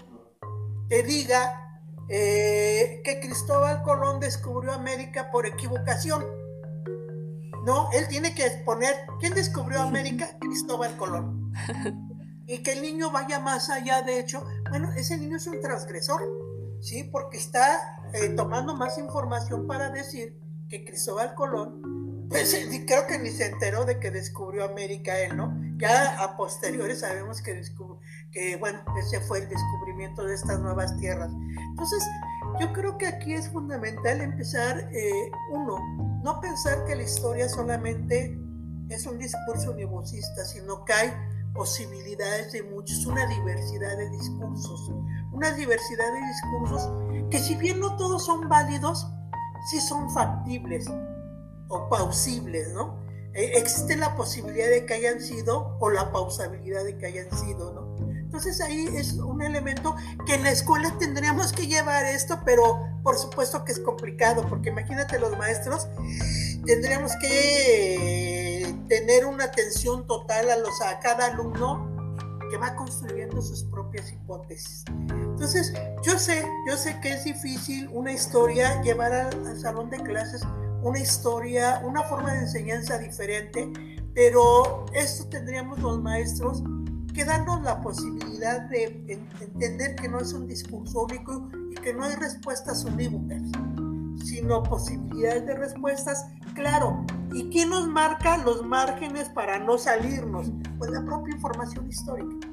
[0.89, 6.23] te diga eh, que Cristóbal Colón descubrió América por equivocación
[7.63, 11.53] no, él tiene que exponer quién descubrió América, Cristóbal Colón.
[12.45, 16.19] Y que el niño vaya más allá, de hecho, bueno, ese niño es un transgresor,
[16.81, 17.03] ¿sí?
[17.03, 22.57] Porque está eh, tomando más información para decir que Cristóbal Colón, pues
[22.87, 25.55] creo que ni se enteró de que descubrió América él, ¿no?
[25.77, 27.61] Ya a posteriores sabemos que,
[28.31, 31.31] que, bueno, ese fue el descubrimiento de estas nuevas tierras.
[31.69, 32.03] Entonces,
[32.59, 35.77] yo creo que aquí es fundamental empezar, eh, uno,
[36.23, 38.35] no pensar que la historia solamente
[38.89, 41.13] es un discurso univocista, sino que hay
[41.53, 44.91] posibilidades de muchos, una diversidad de discursos,
[45.31, 46.89] una diversidad de discursos
[47.29, 49.07] que si bien no todos son válidos,
[49.69, 50.87] sí son factibles
[51.67, 53.01] o pausibles, ¿no?
[53.33, 57.73] Eh, existe la posibilidad de que hayan sido o la pausabilidad de que hayan sido,
[57.73, 57.93] ¿no?
[58.33, 63.17] Entonces ahí es un elemento que en la escuela tendríamos que llevar esto, pero por
[63.17, 65.87] supuesto que es complicado, porque imagínate los maestros,
[66.65, 68.42] tendríamos que
[68.93, 71.89] tener una atención total a, los, a cada alumno
[72.51, 74.83] que va construyendo sus propias hipótesis.
[75.09, 80.43] Entonces, yo sé, yo sé que es difícil una historia llevar al salón de clases
[80.83, 83.71] una historia, una forma de enseñanza diferente,
[84.13, 86.61] pero esto tendríamos los maestros
[87.15, 88.85] que darnos la posibilidad de
[89.39, 93.41] entender que no es un discurso único y que no hay respuestas unívocas,
[94.43, 97.05] sino posibilidades de respuestas, claro.
[97.31, 100.51] ¿Y quién nos marca los márgenes para no salirnos?
[100.77, 102.45] Pues la propia información histórica.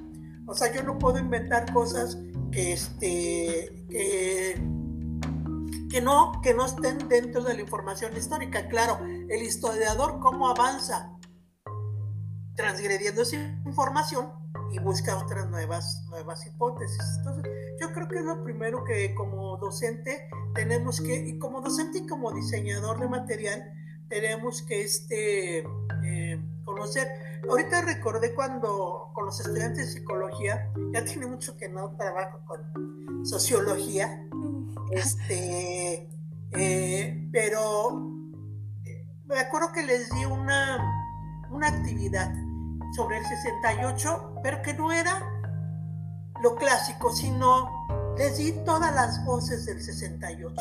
[0.46, 2.16] O sea, yo no puedo inventar cosas
[2.52, 3.86] que, este,
[5.90, 8.68] que, no, que no estén dentro de la información histórica.
[8.68, 11.18] Claro, el historiador cómo avanza
[12.54, 14.30] transgrediendo esa información
[14.70, 17.02] y busca otras nuevas, nuevas hipótesis.
[17.18, 17.50] Entonces,
[17.80, 22.06] yo creo que es lo primero que como docente tenemos que, y como docente y
[22.06, 23.72] como diseñador de material,
[24.08, 25.64] tenemos que este,
[26.04, 27.08] eh, conocer.
[27.48, 33.24] Ahorita recordé cuando con los estudiantes de psicología, ya tiene mucho que no trabajo con
[33.24, 34.26] sociología,
[34.90, 36.08] este,
[36.50, 38.10] eh, pero
[38.84, 40.78] eh, me acuerdo que les di una,
[41.50, 42.34] una actividad
[42.94, 45.39] sobre el 68, pero que no era
[46.42, 47.68] lo clásico, sino
[48.16, 50.54] les di todas las voces del 68.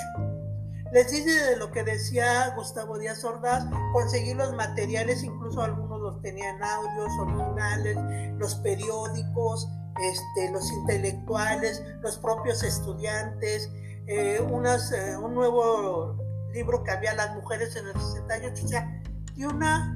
[0.92, 6.22] Les di de lo que decía Gustavo Díaz Ordaz, conseguí los materiales, incluso algunos los
[6.22, 7.98] tenían audios originales,
[8.38, 9.70] los periódicos,
[10.02, 13.70] este, los intelectuales, los propios estudiantes,
[14.08, 16.18] eh, eh, un nuevo
[16.54, 19.02] libro que había las mujeres en el 68, o sea,
[19.36, 19.96] y una,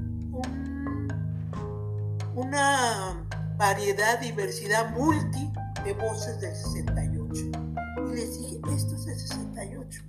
[2.35, 3.25] una
[3.57, 5.51] variedad, diversidad multi
[5.83, 7.33] de voces del 68.
[8.11, 10.03] Y les dije, esto es el 68.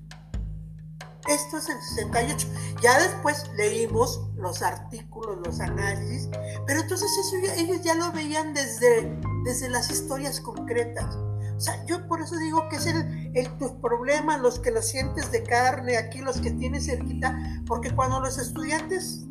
[1.29, 2.49] Esto es el 68.
[2.83, 6.29] Ya después leímos los artículos, los análisis,
[6.67, 11.17] pero entonces eso ellos ya lo veían desde, desde las historias concretas.
[11.57, 14.83] O sea, yo por eso digo que es el, el, tu problema, los que lo
[14.83, 19.25] sientes de carne, aquí los que tienes cerquita, porque cuando los estudiantes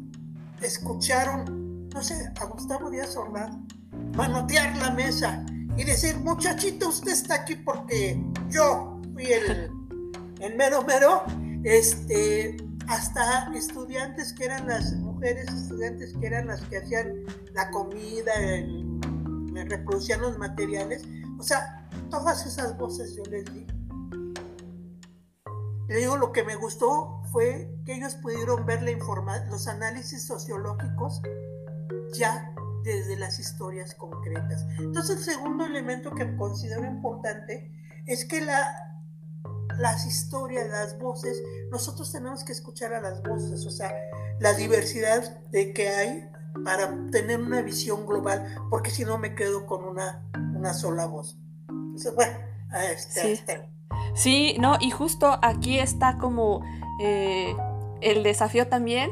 [0.62, 3.56] escucharon no sé, a Gustavo Díaz Ordaz,
[4.16, 9.72] manotear la mesa y decir, muchachito, usted está aquí porque yo fui el,
[10.40, 11.24] el mero mero,
[11.64, 12.58] este,
[12.88, 18.34] hasta estudiantes que eran las mujeres, estudiantes que eran las que hacían la comida,
[19.66, 21.04] reproducían los materiales,
[21.40, 23.66] o sea, todas esas voces yo les di.
[25.88, 28.92] Le digo, lo que me gustó fue que ellos pudieron ver la
[29.50, 31.22] los análisis sociológicos
[32.14, 32.53] ya
[32.84, 34.66] desde las historias concretas.
[34.80, 37.72] Entonces, el segundo elemento que considero importante
[38.06, 39.02] es que la,
[39.78, 41.42] las historias, las voces,
[41.72, 43.94] nosotros tenemos que escuchar a las voces, o sea,
[44.40, 46.30] la diversidad de que hay
[46.64, 50.24] para tener una visión global, porque si no me quedo con una,
[50.56, 51.38] una sola voz.
[51.68, 52.38] Entonces, bueno,
[52.92, 53.32] este, sí.
[53.32, 53.70] Este.
[54.14, 56.64] sí, no, y justo aquí está como
[57.00, 57.56] eh,
[58.02, 59.12] el desafío también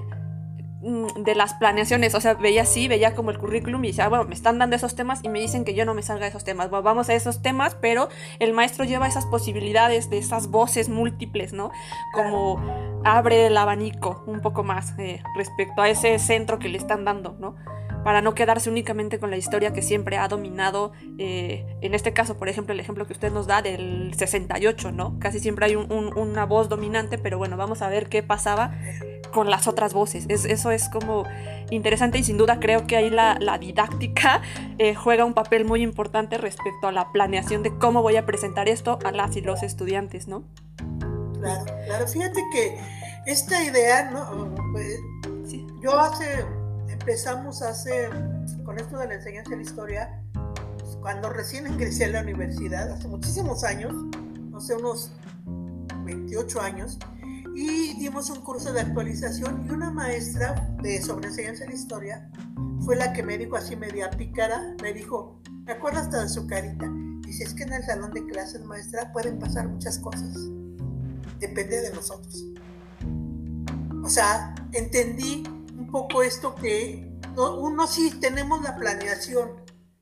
[0.82, 4.34] de las planeaciones, o sea, veía así, veía como el currículum y decía, bueno, me
[4.34, 6.70] están dando esos temas y me dicen que yo no me salga de esos temas,
[6.70, 11.54] bueno, vamos a esos temas, pero el maestro lleva esas posibilidades de esas voces múltiples,
[11.54, 11.72] ¿no?
[12.14, 12.60] Como
[13.04, 17.36] abre el abanico un poco más eh, respecto a ese centro que le están dando,
[17.40, 17.56] ¿no?
[18.04, 22.38] para no quedarse únicamente con la historia que siempre ha dominado, eh, en este caso,
[22.38, 25.20] por ejemplo, el ejemplo que usted nos da del 68, ¿no?
[25.20, 28.74] Casi siempre hay una voz dominante, pero bueno, vamos a ver qué pasaba
[29.32, 30.26] con las otras voces.
[30.30, 31.24] eso es como
[31.70, 34.42] interesante y sin duda creo que ahí la, didáctica
[34.78, 38.70] eh, juega un papel muy importante respecto a la planeación de cómo voy a presentar
[38.70, 40.44] esto a las y los estudiantes, ¿no?
[41.40, 42.08] Claro, claro.
[42.08, 42.78] Fíjate que
[43.26, 44.54] esta idea, ¿no?
[44.74, 45.00] Pues,
[45.82, 46.46] yo hace
[47.02, 48.10] empezamos hace,
[48.64, 50.22] con esto de la enseñanza de la historia,
[51.02, 53.94] cuando recién ingresé a la universidad, hace muchísimos años,
[54.52, 55.12] no sé, unos
[56.04, 57.00] 28 años,
[57.56, 61.30] y dimos un curso de actualización y una maestra de sobre
[61.74, 62.30] historia
[62.86, 66.48] fue la que me dijo así media pícara, me dijo, me acuerdo hasta de su
[66.48, 66.90] carita,
[67.22, 70.36] dice, es que en el salón de clases maestra pueden pasar muchas cosas,
[71.40, 72.44] depende de nosotros.
[74.04, 75.44] O sea, entendí
[75.78, 79.52] un poco esto que uno sí tenemos la planeación,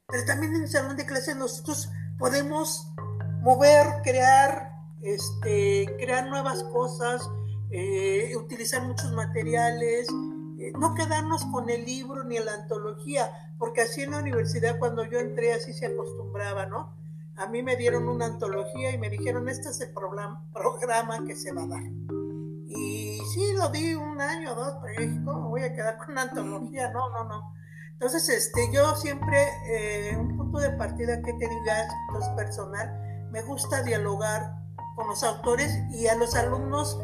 [0.08, 2.92] pero también en el salón de clases nosotros podemos
[3.42, 7.30] mover, crear, este, crear nuevas cosas,
[7.72, 10.08] eh, utilizar muchos materiales,
[10.60, 15.04] eh, no quedarnos con el libro ni la antología, porque así en la universidad cuando
[15.06, 16.94] yo entré así se acostumbraba, ¿no?
[17.36, 20.44] A mí me dieron una antología y me dijeron, este es el programa,
[21.26, 21.84] que se va a dar.
[22.68, 26.12] Y sí, lo di un año o dos, pero dije, ¿cómo voy a quedar con
[26.12, 26.92] una antología?
[26.92, 27.54] No, no, no.
[27.94, 33.42] Entonces, este, yo siempre, eh, un punto de partida que tenido ya es personal, me
[33.44, 34.56] gusta dialogar
[34.96, 37.00] con los autores y a los alumnos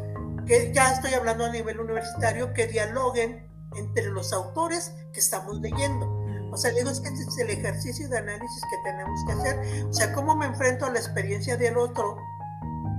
[0.46, 6.08] que ya estoy hablando a nivel universitario, que dialoguen entre los autores que estamos leyendo.
[6.52, 9.86] O sea, digo, es que este es el ejercicio de análisis que tenemos que hacer.
[9.86, 12.18] O sea, cómo me enfrento a la experiencia del otro,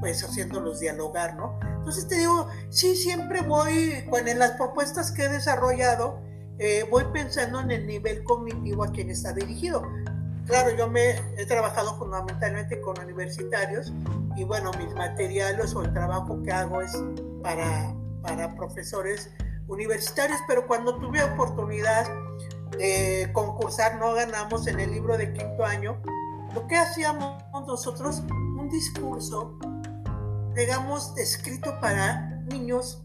[0.01, 1.59] pues haciéndolos dialogar, ¿no?
[1.63, 6.21] Entonces te digo, sí, siempre voy, con en las propuestas que he desarrollado,
[6.59, 9.83] eh, voy pensando en el nivel cognitivo a quien está dirigido.
[10.47, 13.93] Claro, yo me he trabajado fundamentalmente con universitarios
[14.37, 16.93] y bueno, mis materiales o el trabajo que hago es
[17.47, 19.31] para, para profesores
[19.69, 22.05] universitarios, pero cuando tuve oportunidad
[22.77, 26.03] de concursar, no ganamos en el libro de quinto año,
[26.53, 29.57] lo que hacíamos nosotros, un discurso,
[30.57, 33.05] digamos, escrito para niños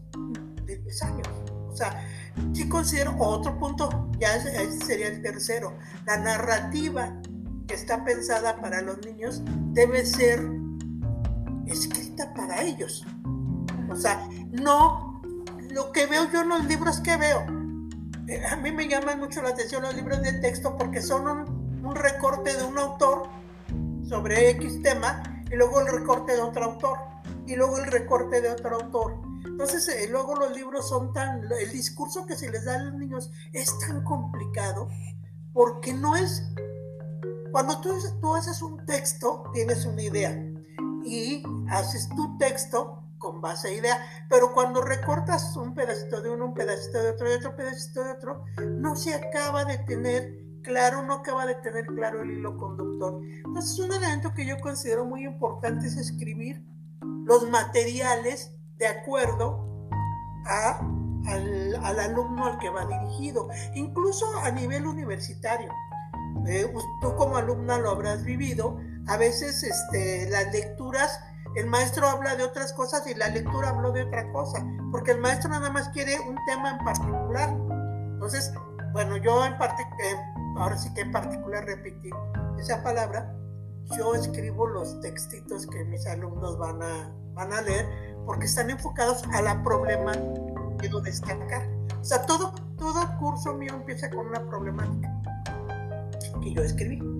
[0.64, 1.28] de 10 años.
[1.68, 2.04] O sea,
[2.52, 5.72] sí considero otro punto, ya ese sería el tercero,
[6.04, 7.16] la narrativa
[7.68, 9.40] que está pensada para los niños
[9.72, 10.44] debe ser
[11.68, 13.06] escrita para ellos.
[13.92, 15.20] O sea, no
[15.70, 17.46] lo que veo yo en los libros que veo.
[18.28, 21.94] Eh, a mí me llaman mucho la atención los libros de texto porque son un,
[21.94, 23.28] recorte de un autor
[24.08, 26.98] sobre X tema y luego el recorte de otro autor
[27.46, 29.20] y luego el recorte de otro autor.
[29.44, 32.94] Entonces, eh, luego los libros son tan, el discurso que se les da a los
[32.94, 34.88] niños es tan complicado
[35.52, 36.42] porque no es,
[37.50, 40.30] cuando tú, tú haces un texto, tienes una idea
[41.04, 46.46] y haces tu texto con base a idea, pero cuando recortas un pedacito de uno,
[46.46, 48.44] un pedacito de otro y otro pedacito de otro,
[48.80, 53.22] no se acaba de tener claro, no acaba de tener claro el hilo conductor.
[53.44, 56.66] Entonces, un elemento que yo considero muy importante es escribir
[57.24, 59.88] los materiales de acuerdo
[60.46, 60.80] a,
[61.28, 65.72] al, al, alumno al que va dirigido, incluso a nivel universitario.
[66.48, 71.20] Eh, tú como alumna lo habrás vivido, a veces este, las lecturas
[71.54, 75.20] el maestro habla de otras cosas y la lectura habló de otra cosa, porque el
[75.20, 77.50] maestro nada más quiere un tema en particular.
[77.50, 78.52] Entonces,
[78.92, 80.16] bueno, yo en parte, eh,
[80.56, 82.10] ahora sí que en particular repetí
[82.58, 83.34] esa palabra,
[83.96, 89.24] yo escribo los textitos que mis alumnos van a, van a leer, porque están enfocados
[89.32, 91.68] a la problema que quiero destacar.
[92.00, 95.08] O sea, todo, todo curso mío empieza con una problemática
[96.40, 97.11] que yo escribí.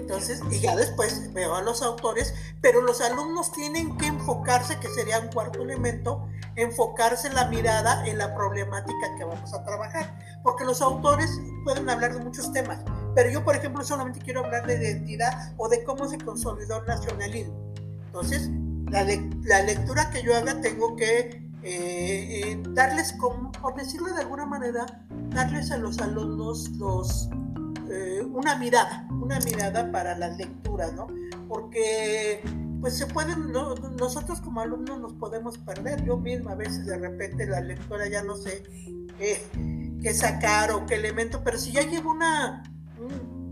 [0.00, 4.88] Entonces, y ya después veo a los autores, pero los alumnos tienen que enfocarse, que
[4.88, 10.18] sería un cuarto elemento, enfocarse la mirada en la problemática que vamos a trabajar.
[10.42, 12.80] Porque los autores pueden hablar de muchos temas,
[13.14, 16.86] pero yo, por ejemplo, solamente quiero hablar de identidad o de cómo se consolidó el
[16.86, 17.74] nacionalismo.
[18.06, 18.50] Entonces,
[18.90, 24.46] la, lectura que yo haga tengo que eh, eh, darles, como, por decirlo de alguna
[24.46, 24.86] manera,
[25.28, 27.28] darles a los alumnos los
[27.90, 31.08] eh, una mirada, una mirada para las lecturas, ¿no?
[31.48, 32.40] Porque
[32.80, 36.02] pues se pueden, nosotros como alumnos nos podemos perder.
[36.04, 38.62] Yo misma a veces de repente la lectura ya no sé
[39.18, 42.62] qué, sacar o qué elemento, pero si ya llevo una,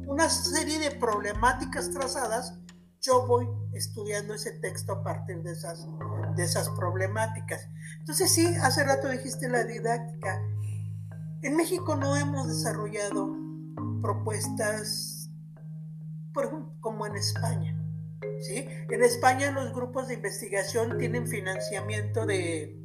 [0.06, 2.54] una serie de problemáticas trazadas,
[3.00, 5.86] yo voy estudiando ese texto a partir de esas,
[6.36, 7.68] de esas problemáticas.
[8.00, 10.40] Entonces sí, hace rato dijiste la didáctica.
[11.42, 13.47] En México no hemos desarrollado
[14.00, 15.30] propuestas,
[16.32, 17.78] por ejemplo, como en España.
[18.40, 18.66] ¿sí?
[18.90, 22.78] En España los grupos de investigación tienen financiamiento de,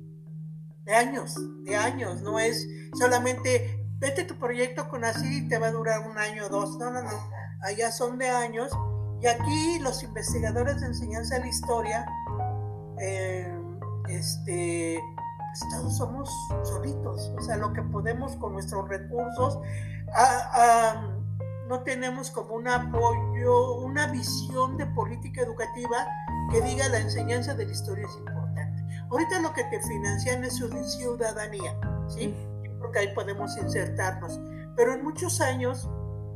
[0.86, 5.68] de años, de años, no es solamente vete tu proyecto con así y te va
[5.68, 7.30] a durar un año o dos, no, no, no,
[7.62, 8.70] allá son de años
[9.22, 12.06] y aquí los investigadores de enseñanza de la historia,
[13.00, 13.58] eh,
[14.10, 15.00] este,
[15.54, 16.30] pues somos
[16.64, 19.60] solitos, o sea, lo que podemos con nuestros recursos,
[21.68, 26.08] no tenemos como un apoyo, una visión de política educativa
[26.52, 28.84] que diga la enseñanza de la historia es importante.
[29.10, 31.76] ahorita lo que te financian es su ciudadanía,
[32.08, 32.36] ¿sí?
[32.80, 34.40] Porque ahí podemos insertarnos.
[34.76, 35.90] Pero en muchos años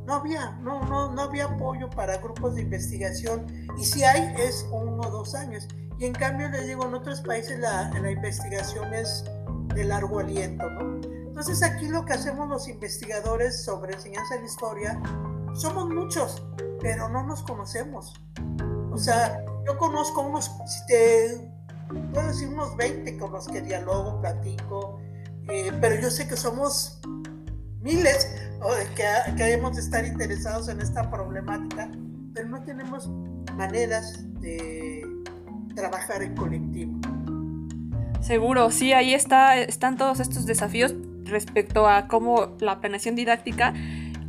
[0.06, 4.66] no había, no, no, no había apoyo para grupos de investigación y si hay es
[4.72, 5.68] uno o dos años.
[5.98, 9.24] Y en cambio les digo, en otros países la, la investigación es
[9.74, 11.17] de largo aliento, ¿no?
[11.38, 15.00] Entonces aquí lo que hacemos los investigadores sobre enseñanza de la historia,
[15.54, 16.42] somos muchos,
[16.80, 18.12] pero no nos conocemos.
[18.90, 20.50] O sea, yo conozco unos,
[22.12, 24.98] puedo decir unos 20 con los que dialogo, platico,
[25.48, 27.00] eh, pero yo sé que somos
[27.82, 28.34] miles
[28.96, 29.04] que,
[29.36, 31.88] que debemos de estar interesados en esta problemática,
[32.34, 33.08] pero no tenemos
[33.54, 35.06] maneras de
[35.76, 36.98] trabajar en colectivo.
[38.22, 40.96] Seguro, sí, ahí está, están todos estos desafíos
[41.28, 43.74] respecto a cómo la planeación didáctica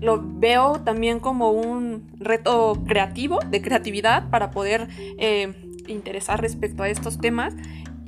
[0.01, 4.87] lo veo también como un reto creativo, de creatividad, para poder
[5.17, 5.53] eh,
[5.87, 7.53] interesar respecto a estos temas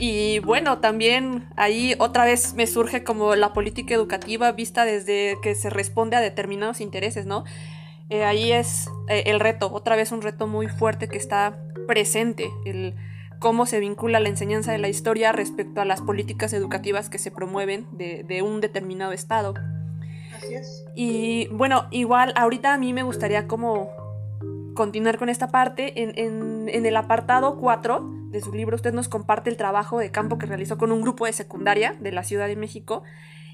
[0.01, 5.53] y bueno, también ahí otra vez me surge como la política educativa vista desde que
[5.53, 7.43] se responde a determinados intereses, ¿no?
[8.09, 12.49] Eh, ahí es eh, el reto, otra vez un reto muy fuerte que está presente,
[12.65, 12.95] el
[13.41, 17.31] cómo se vincula la enseñanza de la historia respecto a las políticas educativas que se
[17.31, 19.55] promueven de, de un determinado estado.
[20.37, 20.85] Así es.
[20.95, 23.89] Y bueno, igual ahorita a mí me gustaría como
[24.75, 26.03] continuar con esta parte.
[26.03, 30.37] En, en, el apartado 4 de su libro, usted nos comparte el trabajo de campo
[30.37, 33.01] que realizó con un grupo de secundaria de la Ciudad de México.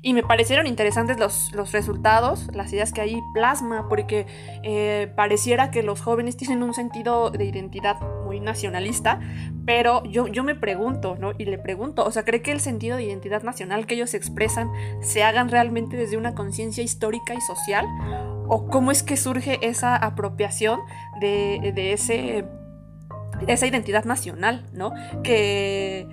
[0.08, 4.26] Y me parecieron interesantes los, los resultados, las ideas que ahí plasma, porque
[4.64, 9.20] eh, pareciera que los jóvenes tienen un sentido de identidad muy nacionalista,
[9.66, 11.34] pero yo, yo me pregunto, ¿no?
[11.38, 14.72] Y le pregunto, o sea, ¿cree que el sentido de identidad nacional que ellos expresan
[15.02, 17.86] se hagan realmente desde una conciencia histórica y social?
[18.48, 20.80] ¿O cómo es que surge esa apropiación
[21.20, 22.46] de, de ese,
[23.46, 24.94] esa identidad nacional, ¿no?
[25.22, 26.08] Que,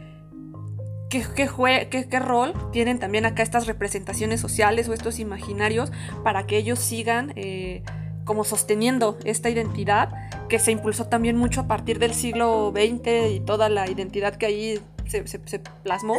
[1.22, 5.92] ¿Qué, rol tienen también acá estas representaciones sociales o estos imaginarios
[6.22, 7.82] para que ellos sigan eh,
[8.24, 10.10] como sosteniendo esta identidad
[10.48, 14.46] que se impulsó también mucho a partir del siglo XX y toda la identidad que
[14.46, 16.16] ahí se, plasmó?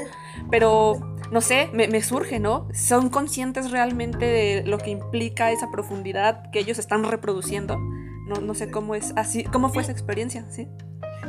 [0.49, 2.67] Pero no sé, me, surge, ¿no?
[2.73, 7.77] ¿Son conscientes realmente de lo que implica esa profundidad que ellos están reproduciendo?
[8.27, 10.67] No, no sé cómo es así, cómo fue esa experiencia, ¿sí?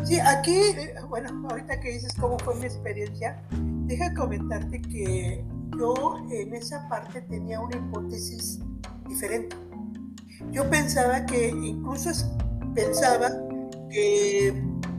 [0.06, 0.60] Sí, aquí,
[1.08, 3.42] bueno, ahorita que dices cómo fue mi experiencia,
[3.86, 5.44] deja comentarte que
[5.76, 8.60] yo en esa parte tenía una hipótesis
[9.08, 9.56] diferente.
[10.52, 12.10] Yo pensaba que, incluso
[12.72, 13.30] pensaba
[13.90, 14.54] que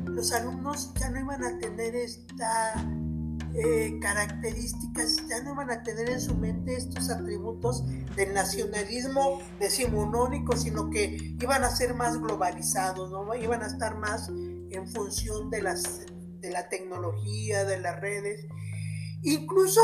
[0.07, 2.73] los alumnos ya no iban a tener esta
[3.53, 7.85] eh, características, ya no van a tener en su mente estos atributos
[8.15, 14.29] del nacionalismo decimonónico, sino que iban a ser más globalizados, iban a estar más
[14.71, 16.05] en función de, las,
[16.41, 18.45] de la tecnología, de las redes.
[19.23, 19.81] Incluso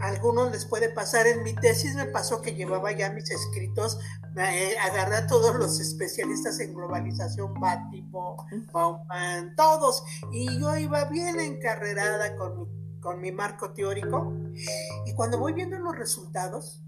[0.00, 3.98] a algunos les puede pasar, en mi tesis me pasó que llevaba ya mis escritos,
[4.34, 11.40] me agarré a todos los especialistas en globalización, Batipo, Bauman, todos, y yo iba bien
[11.40, 14.34] encarrerada con mi, con mi marco teórico,
[15.06, 16.82] y cuando voy viendo los resultados,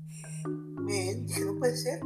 [0.44, 2.00] me dije, no puede ser,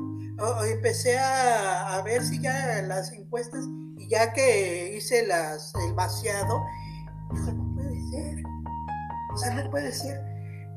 [0.70, 3.64] empecé a, a ver si ya las encuestas
[4.02, 6.64] y ya que hice las, el vaciado,
[7.30, 8.42] dije, no puede ser.
[9.32, 10.20] O sea, no puede ser.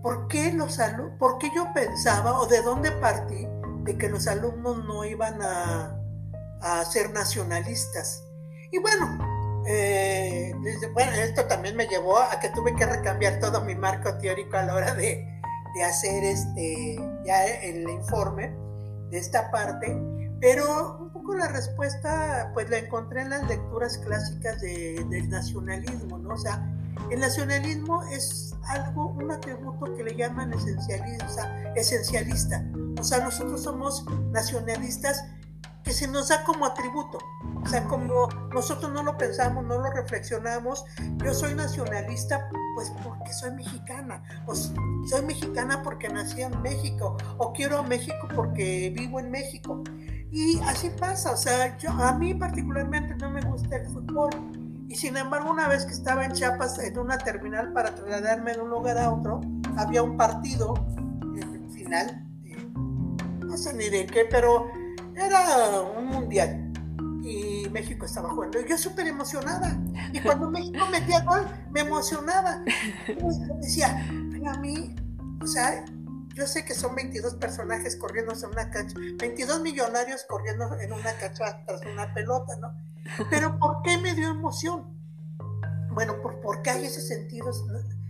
[0.03, 0.79] ¿Por qué, los
[1.17, 3.47] ¿Por qué yo pensaba o de dónde partí
[3.83, 5.99] de que los alumnos no iban a,
[6.61, 8.23] a ser nacionalistas?
[8.71, 10.53] Y bueno, eh,
[10.93, 14.63] bueno, esto también me llevó a que tuve que recambiar todo mi marco teórico a
[14.63, 15.25] la hora de,
[15.75, 16.95] de hacer este,
[17.25, 18.55] ya el informe
[19.09, 19.99] de esta parte,
[20.39, 26.33] pero la respuesta pues la encontré en las lecturas clásicas del nacionalismo, ¿no?
[26.33, 26.63] O sea,
[27.09, 32.63] el nacionalismo es algo, un atributo que le llaman esencialista, esencialista.
[32.99, 35.23] O sea, nosotros somos nacionalistas
[35.85, 37.19] que se nos da como atributo.
[37.63, 40.83] O sea, como nosotros no lo pensamos, no lo reflexionamos.
[41.23, 44.23] Yo soy nacionalista pues porque soy mexicana.
[44.47, 47.15] O soy mexicana porque nací en México.
[47.37, 49.83] O quiero a México porque vivo en México.
[50.35, 54.31] Y así pasa, o sea, yo, a mí particularmente no me gusta el fútbol.
[54.89, 58.59] Y sin embargo, una vez que estaba en Chiapas en una terminal para trasladarme de
[58.59, 59.39] un lugar a otro,
[59.77, 60.73] había un partido,
[61.21, 62.27] en el final,
[63.45, 64.67] no sé ni de qué, pero
[65.15, 66.69] era un mundial.
[67.23, 68.59] Y México estaba jugando.
[68.59, 69.79] Y yo súper emocionada.
[70.11, 72.61] Y cuando México metía gol, me emocionaba.
[73.07, 74.05] Y decía,
[74.47, 74.93] a mí,
[75.41, 75.85] o sea,
[76.35, 81.13] yo sé que son 22 personajes corriendo en una cancha, 22 millonarios corriendo en una
[81.17, 82.73] cancha tras una pelota, ¿no?
[83.29, 84.95] Pero ¿por qué me dio emoción?
[85.95, 87.51] bueno, por, porque hay ese sentido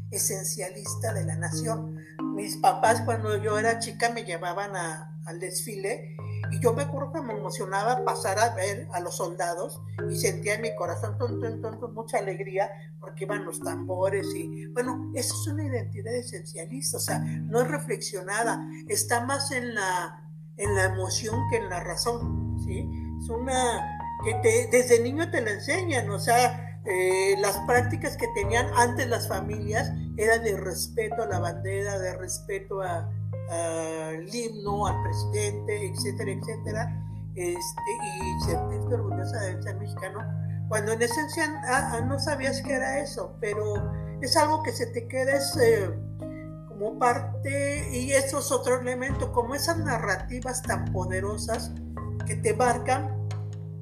[0.09, 2.03] esencialista de la nación.
[2.34, 6.17] Mis papás cuando yo era chica me llevaban al desfile
[6.52, 10.56] y yo me acuerdo que me emocionaba pasar a ver a los soldados y sentía
[10.56, 11.18] en mi corazón
[11.93, 12.70] mucha alegría
[13.00, 17.68] porque iban los tambores y bueno, eso es una identidad esencialista, o sea, no es
[17.68, 22.89] reflexionada, está más en la, en la emoción que en la razón, ¿sí?
[23.22, 28.68] Es una que desde niño te la enseñan, o sea, eh, las prácticas que tenían
[28.76, 33.09] antes las familias eran de respeto a la bandera, de respeto a,
[33.49, 37.05] al himno, al presidente, etcétera, etcétera,
[37.36, 40.20] este, y sentirte orgullosa de ser mexicano,
[40.68, 43.76] cuando en esencia ah, ah, no sabías que era eso, pero
[44.22, 45.89] es algo que se te queda es, eh,
[46.70, 51.72] como parte, y eso es otro elemento, como esas narrativas tan poderosas
[52.26, 53.28] que te marcan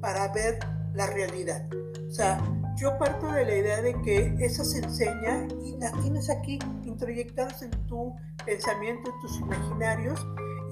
[0.00, 0.58] para ver
[0.94, 1.66] la realidad.
[2.08, 2.38] O sea,
[2.76, 7.62] yo parto de la idea de que eso se enseña y la tienes aquí introyectadas
[7.62, 8.14] en tu
[8.44, 10.26] pensamiento, en tus imaginarios.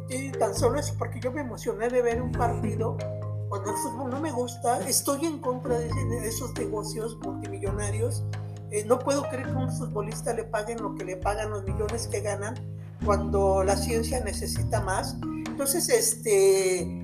[0.08, 2.96] Y tan solo es porque yo me emocioné de ver un partido
[3.52, 5.90] cuando el fútbol no me gusta, estoy en contra de
[6.26, 8.24] esos negocios multimillonarios.
[8.70, 11.62] Eh, no puedo creer que a un futbolista le paguen lo que le pagan los
[11.62, 12.54] millones que ganan
[13.04, 15.18] cuando la ciencia necesita más.
[15.46, 17.01] Entonces, este,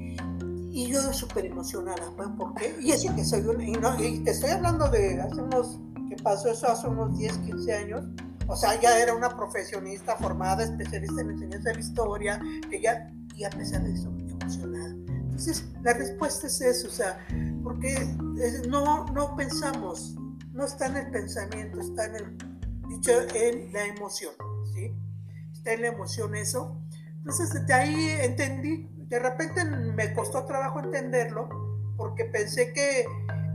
[0.78, 2.76] y yo súper emocionada, ¿por qué?
[2.80, 6.52] Y eso que soy una, y, no, te estoy hablando de hace unos, que pasó
[6.52, 8.04] eso hace unos 10, 15 años,
[8.46, 13.42] o sea, ya era una profesionista formada, especialista en enseñanza de historia, que ya, y
[13.42, 14.08] a pesar de eso,
[14.40, 14.90] emocionada.
[15.08, 17.26] Entonces, la respuesta es eso, o sea,
[17.64, 17.96] porque
[18.68, 20.14] no, no pensamos,
[20.52, 22.38] no está en el pensamiento, está en el,
[22.88, 24.32] dicho, en la emoción,
[24.74, 24.92] ¿sí?
[25.52, 26.80] Está en la emoción eso.
[27.16, 31.48] Entonces, desde ahí entendí de repente me costó trabajo entenderlo
[31.96, 33.06] porque pensé que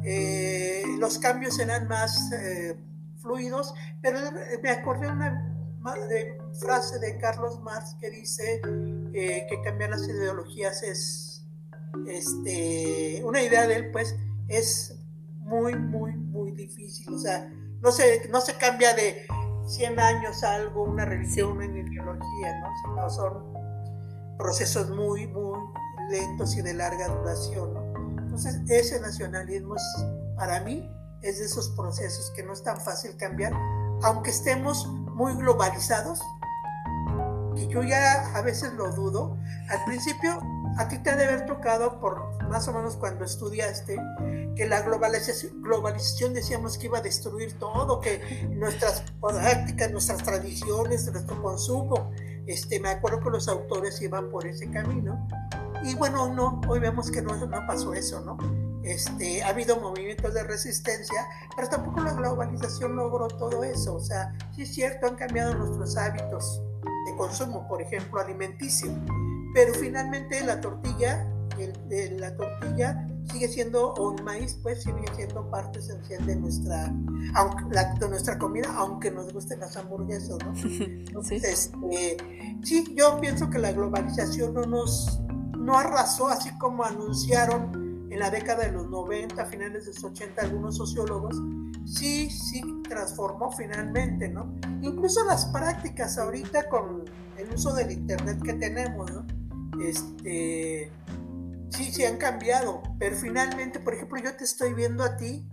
[0.03, 2.75] eh, los cambios eran más eh,
[3.17, 4.19] fluidos, pero
[4.61, 5.53] me acordé de una
[6.59, 8.61] frase de Carlos Marx que dice
[9.13, 11.45] eh, que cambiar las ideologías es,
[12.07, 14.15] este, una idea de él pues
[14.47, 14.99] es
[15.37, 17.49] muy, muy, muy difícil, o sea,
[17.81, 19.25] no se, no se cambia de
[19.67, 22.69] 100 años algo, una religión, una ideología, ¿no?
[22.81, 23.62] Sino son
[24.37, 25.59] procesos muy, muy
[26.09, 27.71] lentos y de larga duración.
[28.17, 30.05] Entonces, ese nacionalismo es,
[30.35, 30.89] para mí
[31.21, 33.53] es de esos procesos que no es tan fácil cambiar,
[34.01, 36.19] aunque estemos muy globalizados,
[37.55, 39.37] que yo ya a veces lo dudo.
[39.69, 40.41] Al principio,
[40.77, 43.99] a ti te ha de haber tocado, por más o menos cuando estudiaste,
[44.55, 51.11] que la globalización, globalización decíamos que iba a destruir todo, que nuestras prácticas, nuestras tradiciones,
[51.11, 52.11] nuestro consumo,
[52.47, 55.27] este, me acuerdo que los autores iban por ese camino.
[55.83, 58.37] Y bueno, no, hoy vemos que no, no pasó eso, ¿no?
[58.83, 61.25] Este, ha habido movimientos de resistencia,
[61.55, 63.95] pero tampoco la globalización logró todo eso.
[63.95, 66.61] O sea, sí es cierto, han cambiado nuestros hábitos
[67.05, 68.91] de consumo, por ejemplo, alimenticio,
[69.53, 71.29] pero finalmente la tortilla,
[72.17, 76.93] la tortilla sigue siendo, o el maíz, pues sigue siendo parte esencial de nuestra,
[77.35, 77.63] aunque,
[77.99, 80.53] de nuestra comida, aunque nos gusten las hamburguesas, ¿no?
[80.85, 82.17] Entonces, este,
[82.63, 85.21] sí, yo pienso que la globalización no nos,
[85.57, 90.41] no arrasó, así como anunciaron en la década de los 90, finales de los 80
[90.41, 91.35] algunos sociólogos,
[91.85, 94.53] sí, sí transformó finalmente, ¿no?
[94.81, 97.05] Incluso las prácticas ahorita con
[97.37, 99.25] el uso del Internet que tenemos, ¿no?
[99.83, 100.91] Este,
[101.75, 105.49] sí, sí han cambiado, pero finalmente, por ejemplo, yo te estoy viendo a ti,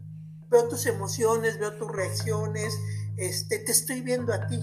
[0.50, 2.78] veo tus emociones, veo tus reacciones,
[3.16, 4.60] este, te estoy viendo a ti.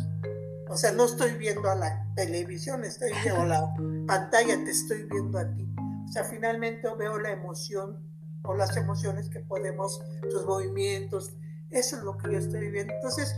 [0.70, 3.74] O sea, no estoy viendo a la televisión, estoy viendo a la
[4.05, 5.74] pantalla, te estoy viendo a ti.
[6.08, 8.05] O sea, finalmente veo la emoción
[8.43, 11.34] o las emociones que podemos, tus movimientos,
[11.70, 12.93] eso es lo que yo estoy viviendo.
[12.93, 13.36] Entonces,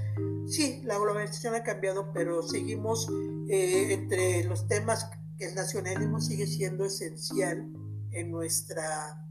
[0.47, 3.07] sí, la globalización ha cambiado, pero seguimos
[3.47, 7.71] eh, entre los temas que el nacionalismo sigue siendo esencial
[8.11, 9.25] en, nuestra,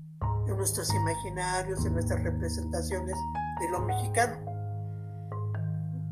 [0.49, 3.17] en nuestros imaginarios, en nuestras representaciones
[3.61, 4.37] de lo mexicano.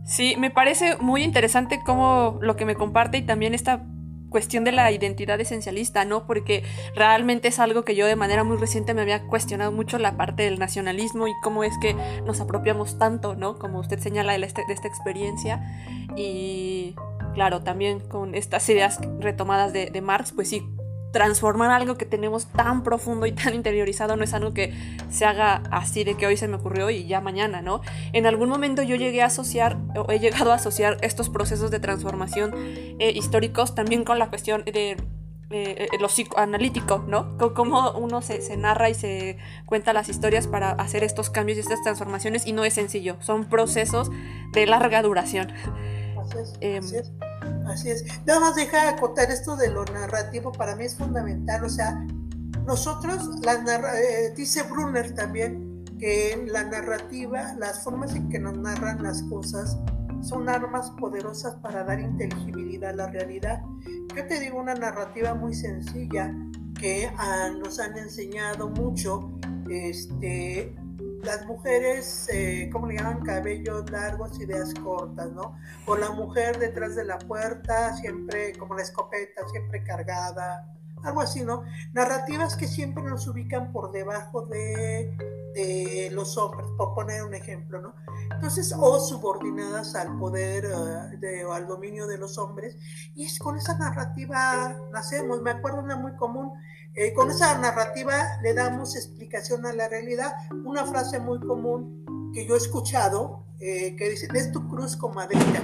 [0.05, 3.85] Sí, me parece muy interesante cómo lo que me comparte y también esta
[4.29, 6.27] cuestión de la identidad esencialista, ¿no?
[6.27, 6.63] Porque
[6.95, 10.45] realmente es algo que yo de manera muy reciente me había cuestionado mucho la parte
[10.45, 11.95] del nacionalismo y cómo es que
[12.25, 13.59] nos apropiamos tanto, ¿no?
[13.59, 15.63] Como usted señala de, este, de esta experiencia.
[16.17, 16.95] Y
[17.35, 20.63] claro, también con estas ideas retomadas de, de Marx, pues sí,
[21.17, 24.75] transformar algo que tenemos tan profundo y tan interiorizado no es algo que
[25.09, 27.81] se haga así de que hoy se me ocurrió y ya mañana, ¿no?
[28.13, 31.81] En algún momento yo llegué a asociar, o he llegado a asociar estos procesos de
[31.81, 32.53] transformación
[32.99, 34.99] eh, históricos también con la cuestión de
[35.49, 37.39] eh, lo psicoanalítico, ¿no?
[37.55, 41.63] cómo uno se, se, narra y se cuenta las historias para hacer estos cambios y
[41.63, 44.11] estas transformaciones y no es sencillo, son procesos
[44.53, 45.51] de larga duración.
[46.21, 47.13] Así es, em, así es,
[47.67, 48.05] así es.
[48.27, 52.07] Nada más deja acotar esto de lo narrativo, para mí es fundamental, o sea,
[52.67, 59.23] nosotros, eh, dice Brunner también, que la narrativa, las formas en que nos narran las
[59.25, 59.79] cosas,
[60.21, 63.63] son armas poderosas para dar inteligibilidad a la realidad.
[64.15, 66.35] Yo te digo una narrativa muy sencilla
[66.79, 69.31] que ah, nos han enseñado mucho
[69.71, 70.75] este,
[71.23, 73.23] las mujeres, eh, ¿cómo le llaman?
[73.23, 75.57] Cabellos largos, ideas cortas, ¿no?
[75.87, 81.43] O la mujer detrás de la puerta, siempre como la escopeta, siempre cargada, algo así,
[81.43, 81.63] ¿no?
[81.93, 85.17] Narrativas que siempre nos ubican por debajo de,
[86.13, 87.95] los hombres, por poner un ejemplo, ¿no?
[88.35, 92.77] Entonces, o subordinadas al poder eh, de, o al dominio de los hombres,
[93.15, 95.41] y es con esa narrativa nacemos.
[95.41, 96.53] Me acuerdo una muy común,
[96.97, 100.33] eh, con esa narrativa le damos explicación a la realidad.
[100.65, 105.63] Una frase muy común que yo he escuchado, eh, que dice, es tu cruz comadrita.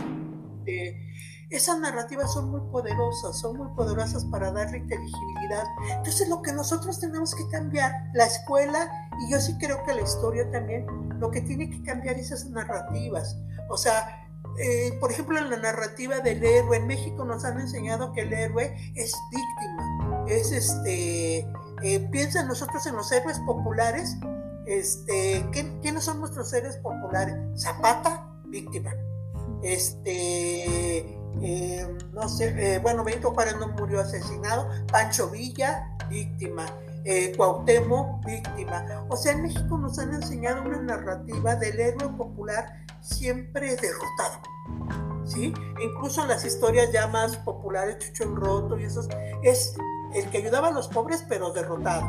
[1.53, 5.65] Esas narrativas son muy poderosas, son muy poderosas para darle inteligibilidad.
[5.97, 10.01] Entonces lo que nosotros tenemos que cambiar, la escuela, y yo sí creo que la
[10.01, 10.87] historia también,
[11.19, 13.37] lo que tiene que cambiar es esas narrativas.
[13.69, 14.23] O sea,
[14.59, 18.33] eh, por ejemplo, en la narrativa del héroe, en México nos han enseñado que el
[18.33, 19.92] héroe es víctima,
[20.37, 21.47] es este,
[21.83, 24.17] eh, piensa nosotros en los héroes populares,
[24.67, 25.45] este,
[25.83, 27.37] ¿quiénes son nuestros héroes populares?
[27.61, 28.95] Zapata, víctima.
[29.63, 36.67] Este, eh, no sé, eh, bueno, Benito Juárez no murió asesinado, Pancho Villa, víctima,
[37.05, 39.05] eh, Cuauhtémoc, víctima.
[39.09, 45.12] O sea, en México nos han enseñado una narrativa del héroe popular siempre derrotado.
[45.37, 49.09] Incluso en las historias ya más populares, Chucho Roto y esos,
[49.43, 49.75] es
[50.15, 52.07] el que ayudaba a los pobres, pero derrotado.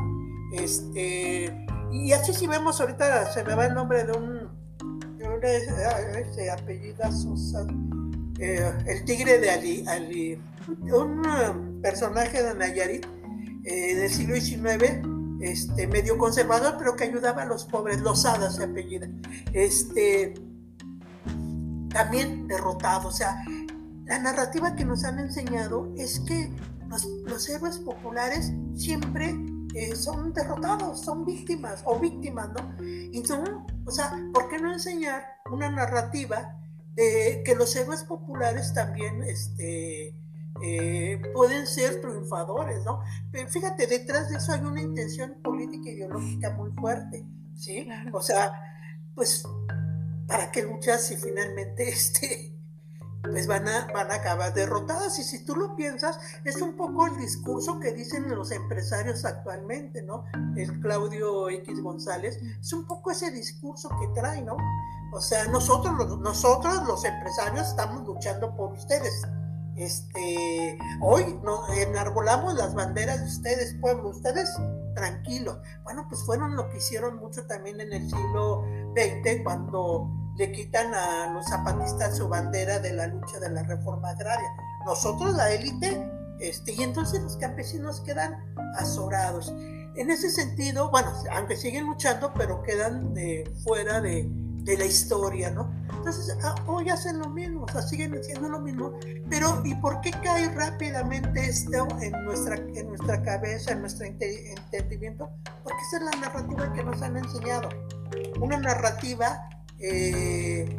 [0.53, 5.43] Este, y así si vemos ahorita, se me va el nombre de un, de un
[5.43, 7.65] este, apellida Sosa,
[8.39, 10.41] eh, el tigre de Ali,
[10.91, 13.05] un um, personaje de Nayarit
[13.63, 15.05] eh, del siglo XIX,
[15.41, 19.07] este, medio conservador, pero que ayudaba a los pobres, los hadas se apellida,
[19.53, 20.33] este,
[21.93, 23.07] también derrotado.
[23.07, 23.43] O sea,
[24.05, 26.51] la narrativa que nos han enseñado es que
[27.25, 29.35] los, héroes populares siempre
[29.75, 32.83] eh, son derrotados, son víctimas o víctimas, ¿no?
[32.83, 36.59] Y no, o sea, ¿por qué no enseñar una narrativa
[36.95, 40.15] que los héroes populares también este,
[40.61, 43.01] eh, pueden ser triunfadores, ¿no?
[43.31, 47.25] Pero fíjate, detrás de eso hay una intención política ideológica muy fuerte,
[47.55, 47.87] ¿sí?
[48.13, 48.51] O sea,
[49.15, 49.43] pues,
[50.27, 52.53] ¿para qué luchas si finalmente este,
[53.23, 55.17] pues van a, van a acabar derrotadas.
[55.17, 60.01] Y si tú lo piensas, es un poco el discurso que dicen los empresarios actualmente,
[60.01, 60.25] ¿no?
[60.55, 64.57] El Claudio X González, es un poco ese discurso que trae, ¿no?
[65.13, 69.21] O sea, nosotros, nosotros los empresarios estamos luchando por ustedes.
[69.75, 74.49] Este, hoy nos enarbolamos las banderas de ustedes, pueblo, ustedes
[74.95, 75.57] tranquilos.
[75.83, 78.63] Bueno, pues fueron lo que hicieron mucho también en el siglo
[78.95, 84.09] XX cuando le quitan a los zapatistas su bandera de la lucha de la reforma
[84.09, 84.49] agraria.
[84.85, 86.07] Nosotros, la élite,
[86.39, 88.43] este, y entonces los campesinos quedan
[88.75, 89.53] azorados.
[89.95, 93.13] En ese sentido, bueno, aunque siguen luchando, pero quedan
[93.63, 95.82] fuera de la historia, ¿no?
[96.05, 98.91] Entonces, ah, hoy hacen lo mismo, o sea, siguen haciendo lo mismo,
[99.29, 105.29] pero ¿y por qué cae rápidamente esto en nuestra, en nuestra cabeza, en nuestro entendimiento?
[105.63, 107.69] Porque esa es la narrativa que nos han enseñado.
[108.41, 109.47] Una narrativa
[109.79, 110.75] eh,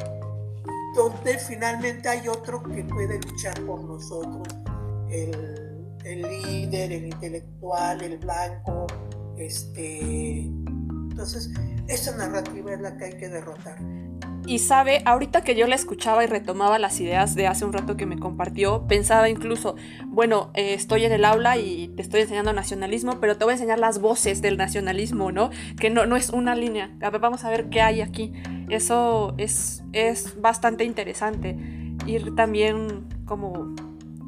[0.94, 4.46] donde finalmente hay otro que puede luchar por nosotros,
[5.08, 8.86] el, el líder, el intelectual, el blanco,
[9.38, 10.40] este,
[11.14, 11.50] entonces,
[11.88, 13.78] esa narrativa es la que hay que derrotar.
[14.46, 17.96] Y sabe, ahorita que yo la escuchaba y retomaba las ideas de hace un rato
[17.96, 19.74] que me compartió, pensaba incluso,
[20.06, 23.54] bueno, eh, estoy en el aula y te estoy enseñando nacionalismo, pero te voy a
[23.54, 25.48] enseñar las voces del nacionalismo, ¿no?
[25.80, 26.90] Que no, no es una línea.
[27.00, 28.34] A ver, vamos a ver qué hay aquí.
[28.68, 31.56] Eso es, es bastante interesante.
[32.06, 33.74] Ir también como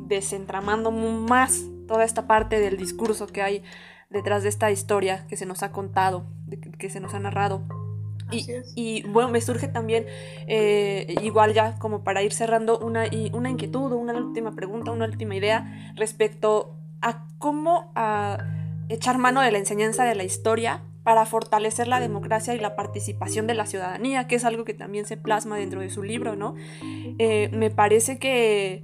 [0.06, 3.62] desentramando más toda esta parte del discurso que hay
[4.08, 6.26] detrás de esta historia que se nos ha contado,
[6.78, 7.85] que se nos ha narrado.
[8.30, 10.06] Y, bueno, me surge también,
[10.46, 15.36] eh, igual ya como para ir cerrando, una, una inquietud, una última pregunta, una última
[15.36, 18.38] idea respecto a cómo a
[18.88, 23.46] echar mano de la enseñanza de la historia para fortalecer la democracia y la participación
[23.46, 26.56] de la ciudadanía, que es algo que también se plasma dentro de su libro, ¿no?
[27.20, 28.82] Eh, me parece que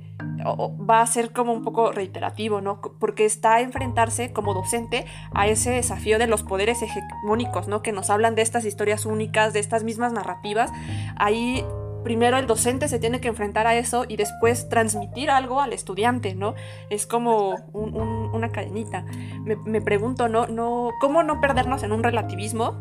[0.89, 2.81] va a ser como un poco reiterativo, ¿no?
[3.01, 5.05] Porque está a enfrentarse como docente
[5.35, 7.83] a ese desafío de los poderes hegemónicos, ¿no?
[7.83, 10.71] Que nos hablan de estas historias únicas, de estas mismas narrativas.
[11.17, 11.65] Ahí
[12.03, 16.35] primero el docente se tiene que enfrentar a eso y después transmitir algo al estudiante,
[16.35, 16.55] ¿no?
[16.91, 19.05] Es como una cadenita.
[19.45, 20.47] Me, pregunto, ¿no?
[20.47, 20.91] ¿no?
[21.01, 22.81] ¿Cómo no perdernos en un relativismo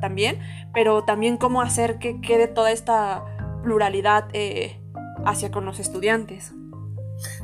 [0.00, 0.38] también?
[0.72, 3.24] Pero también cómo hacer que quede toda esta
[3.62, 4.80] pluralidad eh,
[5.24, 6.52] hacia con los estudiantes.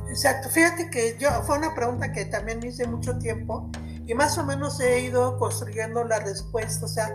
[0.08, 3.70] Exacto, fíjate que yo fue una pregunta que también me hice mucho tiempo
[4.06, 7.08] y más o menos he ido construyendo la respuesta, o sea,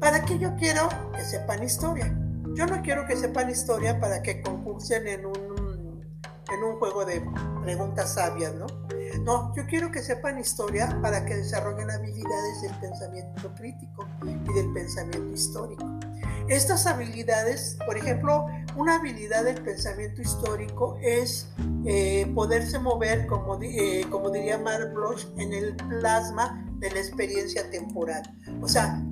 [0.00, 2.12] ¿para qué yo quiero que sepan historia?
[2.54, 6.04] Yo no quiero que sepan historia para que concursen en un,
[6.52, 7.24] en un juego de
[7.62, 8.66] preguntas sabias, ¿no?
[9.24, 14.72] No, yo quiero que sepan historia para que desarrollen habilidades del pensamiento crítico y del
[14.72, 15.84] pensamiento histórico.
[16.48, 18.46] Estas habilidades, por ejemplo,
[18.76, 21.48] una habilidad del pensamiento histórico es
[21.86, 27.70] eh, poderse mover, como, eh, como diría Mark Bloch, en el plasma de la experiencia
[27.70, 28.22] temporal.
[28.60, 29.02] O sea,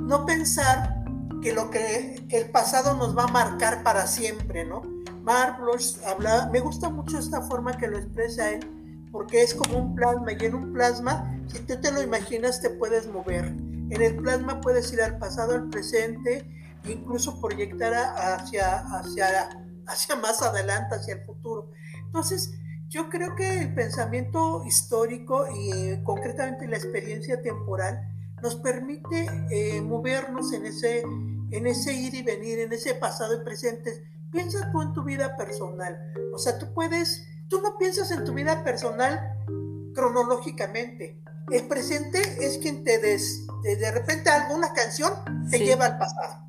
[0.00, 1.01] no pensar
[1.42, 4.82] que lo que, el pasado nos va a marcar para siempre, ¿no?
[5.22, 9.78] Mark Bloch habla, me gusta mucho esta forma que lo expresa él, porque es como
[9.78, 13.46] un plasma, y en un plasma, si tú te lo imaginas, te puedes mover.
[13.46, 16.48] En el plasma puedes ir al pasado, al presente,
[16.84, 19.48] incluso proyectar hacia, hacia,
[19.86, 21.70] hacia más adelante, hacia el futuro.
[22.06, 22.54] Entonces,
[22.88, 28.08] yo creo que el pensamiento histórico y eh, concretamente la experiencia temporal
[28.42, 33.44] nos permite eh, movernos en ese, en ese ir y venir, en ese pasado y
[33.44, 34.04] presente.
[34.30, 35.96] Piensa tú en tu vida personal.
[36.34, 39.38] O sea, tú puedes, tú no piensas en tu vida personal
[39.94, 41.22] cronológicamente.
[41.50, 45.12] El presente es quien te des, de repente alguna canción
[45.50, 46.46] te lleva al pasado,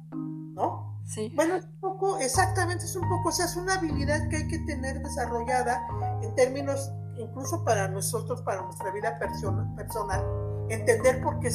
[0.53, 1.01] ¿no?
[1.05, 1.31] Sí.
[1.35, 4.47] Bueno, es un poco, exactamente, es un poco, o sea, es una habilidad que hay
[4.47, 5.85] que tener desarrollada
[6.21, 10.23] en términos, incluso para nosotros, para nuestra vida personal,
[10.69, 11.51] entender por qué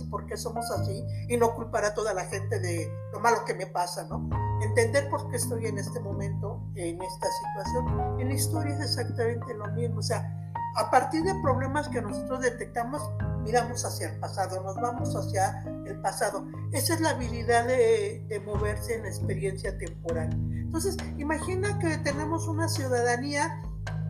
[0.00, 3.44] y por qué somos así y no culpar a toda la gente de lo malo
[3.44, 4.28] que me pasa, ¿no?
[4.62, 8.20] Entender por qué estoy en este momento, en esta situación.
[8.20, 10.34] En la historia es exactamente lo mismo, o sea,
[10.76, 13.02] a partir de problemas que nosotros detectamos,
[13.42, 16.46] miramos hacia el pasado, nos vamos hacia el pasado.
[16.72, 20.30] Esa es la habilidad de, de moverse en la experiencia temporal.
[20.32, 23.60] Entonces, imagina que tenemos una ciudadanía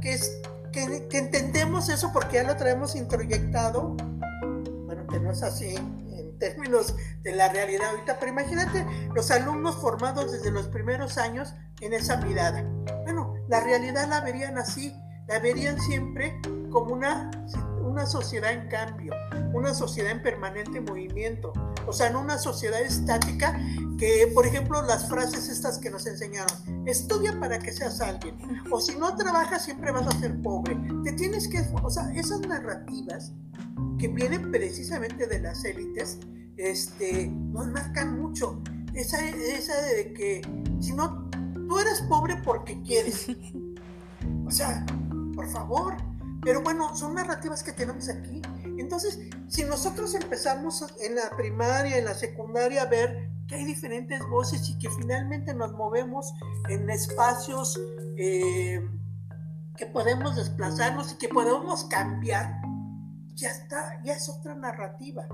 [0.01, 0.41] que, es,
[0.73, 3.97] que, que entendemos eso porque ya lo traemos introyectado
[5.19, 10.33] que no es así en términos de la realidad ahorita, pero imagínate los alumnos formados
[10.33, 12.63] desde los primeros años en esa mirada.
[13.05, 14.95] Bueno, la realidad la verían así,
[15.27, 16.41] la verían siempre
[16.71, 17.31] como una,
[17.83, 19.13] una sociedad en cambio,
[19.53, 21.53] una sociedad en permanente movimiento,
[21.89, 23.59] o sea, no una sociedad estática
[23.99, 28.37] que, por ejemplo, las frases estas que nos enseñaron, estudia para que seas alguien,
[28.71, 32.41] o si no trabajas siempre vas a ser pobre, te tienes que, o sea, esas
[32.41, 33.33] narrativas
[33.99, 36.19] que vienen precisamente de las élites,
[36.57, 38.63] este, nos marcan mucho.
[38.95, 40.43] Esa, esa de que
[40.81, 41.29] si no,
[41.69, 43.27] tú eres pobre porque quieres.
[44.47, 44.85] O sea,
[45.35, 45.95] por favor.
[46.43, 48.41] Pero bueno, son narrativas que tenemos aquí.
[48.81, 49.19] Entonces,
[49.49, 54.69] si nosotros empezamos en la primaria, en la secundaria, a ver que hay diferentes voces
[54.69, 56.33] y que finalmente nos movemos
[56.69, 57.81] en espacios
[58.17, 58.87] eh,
[59.77, 62.61] que podemos desplazarnos y que podemos cambiar,
[63.35, 65.27] ya está, ya es otra narrativa.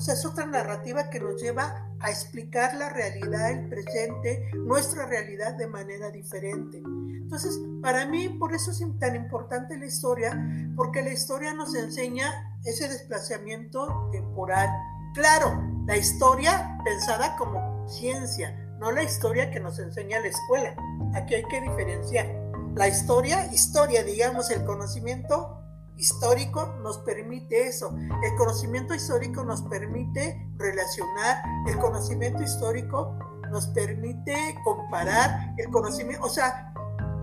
[0.00, 5.04] O sea, es otra narrativa que nos lleva a explicar la realidad, el presente, nuestra
[5.04, 6.78] realidad de manera diferente.
[6.78, 10.42] Entonces, para mí, por eso es tan importante la historia,
[10.74, 12.32] porque la historia nos enseña
[12.64, 14.70] ese desplazamiento temporal.
[15.12, 20.74] Claro, la historia pensada como ciencia, no la historia que nos enseña la escuela.
[21.14, 22.26] Aquí hay que diferenciar.
[22.74, 25.60] La historia, historia, digamos, el conocimiento
[26.00, 27.94] histórico nos permite eso.
[28.22, 33.16] El conocimiento histórico nos permite relacionar, el conocimiento histórico
[33.50, 36.72] nos permite comparar, el conocimiento, o sea,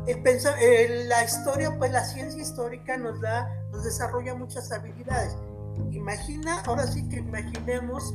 [0.05, 5.36] el la historia, pues la ciencia histórica nos da, nos desarrolla muchas habilidades.
[5.91, 8.13] Imagina, ahora sí que imaginemos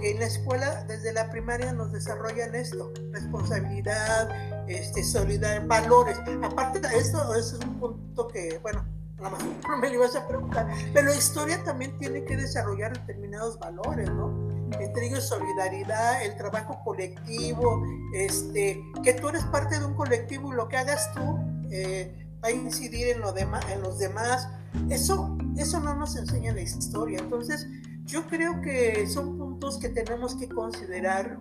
[0.00, 4.28] que en la escuela desde la primaria nos desarrollan esto, responsabilidad,
[4.68, 6.18] este, solidaridad, valores.
[6.42, 8.84] Aparte de esto, eso es un punto que, bueno,
[9.18, 14.10] no me lo ibas a preguntar, pero la historia también tiene que desarrollar determinados valores,
[14.10, 14.48] ¿no?
[14.78, 17.82] Entre ellos solidaridad, el trabajo colectivo,
[18.14, 21.38] este, que tú eres parte de un colectivo y lo que hagas tú
[21.70, 24.48] eh, va a incidir en, lo en los demás.
[24.90, 27.18] Eso, eso no nos enseña la historia.
[27.20, 27.66] Entonces,
[28.04, 31.36] yo creo que son puntos que tenemos que considerar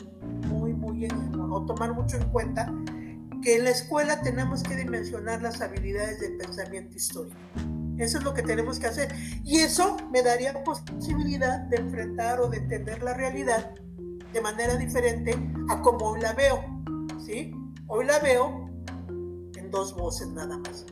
[0.48, 1.08] muy, muy,
[1.50, 2.72] o tomar mucho en cuenta,
[3.46, 7.38] que en la escuela tenemos que dimensionar las habilidades del pensamiento histórico.
[8.00, 9.16] Eso es lo que tenemos que hacer.
[9.44, 13.76] Y eso me daría posibilidad de enfrentar o de entender la realidad
[14.34, 15.38] de manera diferente
[15.70, 16.60] a como hoy la veo.
[17.24, 17.54] ¿sí?
[17.86, 18.68] Hoy la veo
[19.56, 20.88] en dos voces nada más.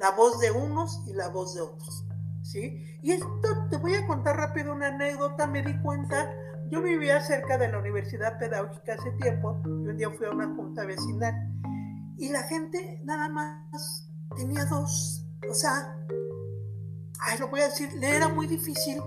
[0.00, 2.04] La voz de unos y la voz de otros.
[2.42, 2.84] ¿sí?
[3.00, 3.28] Y esto
[3.70, 5.46] te voy a contar rápido una anécdota.
[5.46, 6.34] Me di cuenta,
[6.68, 10.52] yo vivía cerca de la Universidad Pedagógica hace tiempo y un día fui a una
[10.52, 11.52] junta vecinal
[12.22, 15.26] y la gente nada más tenía dos.
[15.50, 15.92] O sea,
[17.18, 19.02] ay, lo voy a decir, le era muy difícil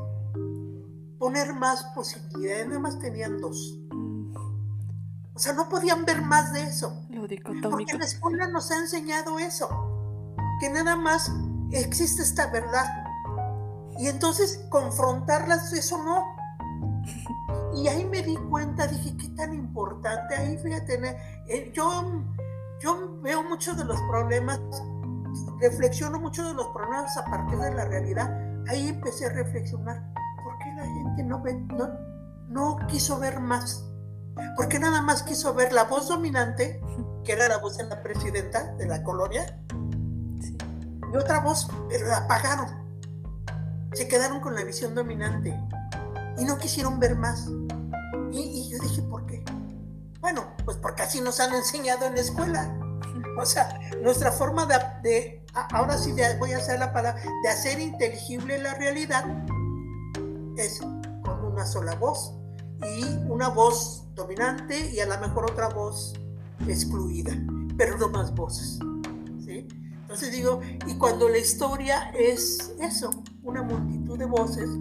[1.17, 3.79] poner más posibilidades, nada más tenían dos.
[5.33, 7.07] O sea, no podían ver más de eso.
[7.71, 9.69] Porque la escuela nos ha enseñado eso,
[10.59, 11.31] que nada más
[11.71, 12.85] existe esta verdad.
[13.97, 16.35] Y entonces confrontarlas, eso no.
[17.81, 20.35] Y ahí me di cuenta, dije, qué tan importante.
[20.35, 22.03] Ahí fíjate, eh, yo,
[22.85, 24.59] yo veo muchos de los problemas,
[25.59, 28.29] reflexiono mucho de los problemas a partir de la realidad.
[28.69, 30.13] Ahí empecé a reflexionar,
[30.43, 31.89] ¿por qué la gente no, ve, no,
[32.47, 33.83] no quiso ver más?
[34.55, 36.81] porque nada más quiso ver la voz dominante,
[37.23, 39.61] que era la voz de la presidenta de la colonia,
[41.11, 42.67] y otra voz, pero la apagaron.
[43.93, 45.57] Se quedaron con la visión dominante
[46.37, 47.49] y no quisieron ver más.
[48.31, 48.64] Y, ¿por qué?
[50.25, 52.75] Bueno, pues porque así nos han enseñado en la escuela.
[53.39, 57.79] O sea, nuestra forma de, de ahora sí voy a hacer la palabra, de hacer
[57.79, 59.23] inteligible la realidad
[60.57, 62.33] es con una sola voz
[62.81, 66.15] y una voz dominante y a lo mejor otra voz
[66.67, 67.33] excluida,
[67.77, 68.79] pero no más voces.
[69.45, 69.67] ¿sí?
[70.01, 73.11] Entonces digo, y cuando la historia es eso,
[73.43, 74.71] una multitud de voces,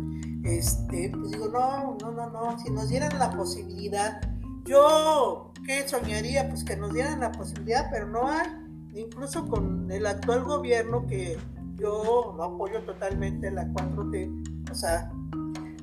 [0.43, 4.23] este, pues digo, no, no, no, no, si nos dieran la posibilidad,
[4.65, 6.49] yo, ¿qué soñaría?
[6.49, 8.47] Pues que nos dieran la posibilidad, pero no hay,
[8.95, 11.39] incluso con el actual gobierno que
[11.77, 15.11] yo lo apoyo totalmente, la 4T, o sea,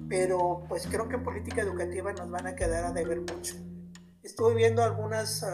[0.07, 3.55] pero pues creo que en política educativa nos van a quedar a deber mucho.
[4.23, 5.45] Estuve viendo algunas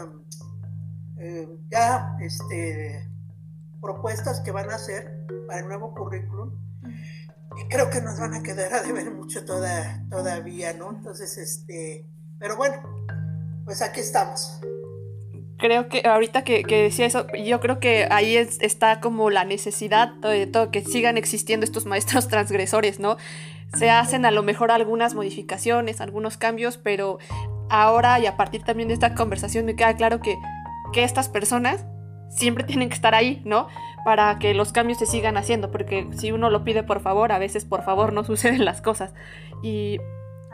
[1.18, 3.08] eh, ya este,
[3.80, 6.52] propuestas que van a hacer para el nuevo currículum
[7.56, 10.90] y creo que nos van a quedar a deber mucho toda, todavía, ¿no?
[10.90, 12.06] Entonces, este,
[12.38, 12.76] pero bueno,
[13.68, 14.58] pues aquí estamos
[15.58, 20.46] creo que ahorita que, decía eso, yo creo que ahí está como la necesidad de
[20.46, 23.18] todo, que sigan existiendo estos maestros transgresores, ¿no?
[23.74, 27.18] Se hacen a lo mejor algunas modificaciones, algunos cambios, pero
[27.68, 30.38] ahora y a partir también de esta conversación me queda claro que,
[30.92, 31.84] que estas personas
[32.30, 33.68] siempre tienen que estar ahí, ¿no?
[34.04, 37.38] Para que los cambios se sigan haciendo, porque si uno lo pide por favor, a
[37.38, 39.12] veces por favor no suceden las cosas.
[39.62, 39.98] Y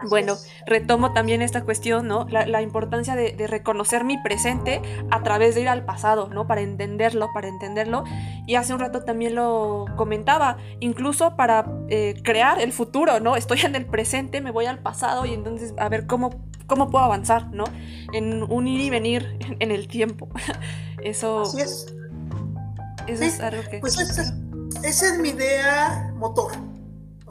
[0.08, 0.36] bueno,
[0.66, 2.26] retomo también esta cuestión, ¿no?
[2.30, 4.80] La, importancia de, reconocer mi presente
[5.10, 6.46] a través de ir al pasado, ¿no?
[6.46, 8.04] Para entenderlo, para entenderlo.
[8.46, 13.36] Y hace un rato también lo comentaba, incluso para eh, crear el futuro, ¿no?
[13.36, 16.30] Estoy en el presente, me voy al pasado y entonces a ver cómo,
[16.66, 17.64] cómo puedo avanzar, ¿no?
[18.12, 20.28] En un ir y venir en, el tiempo.
[21.02, 21.86] Eso, Así es.
[23.06, 23.78] Eso es algo que...
[23.78, 23.98] Pues
[24.82, 26.52] esa es mi idea motor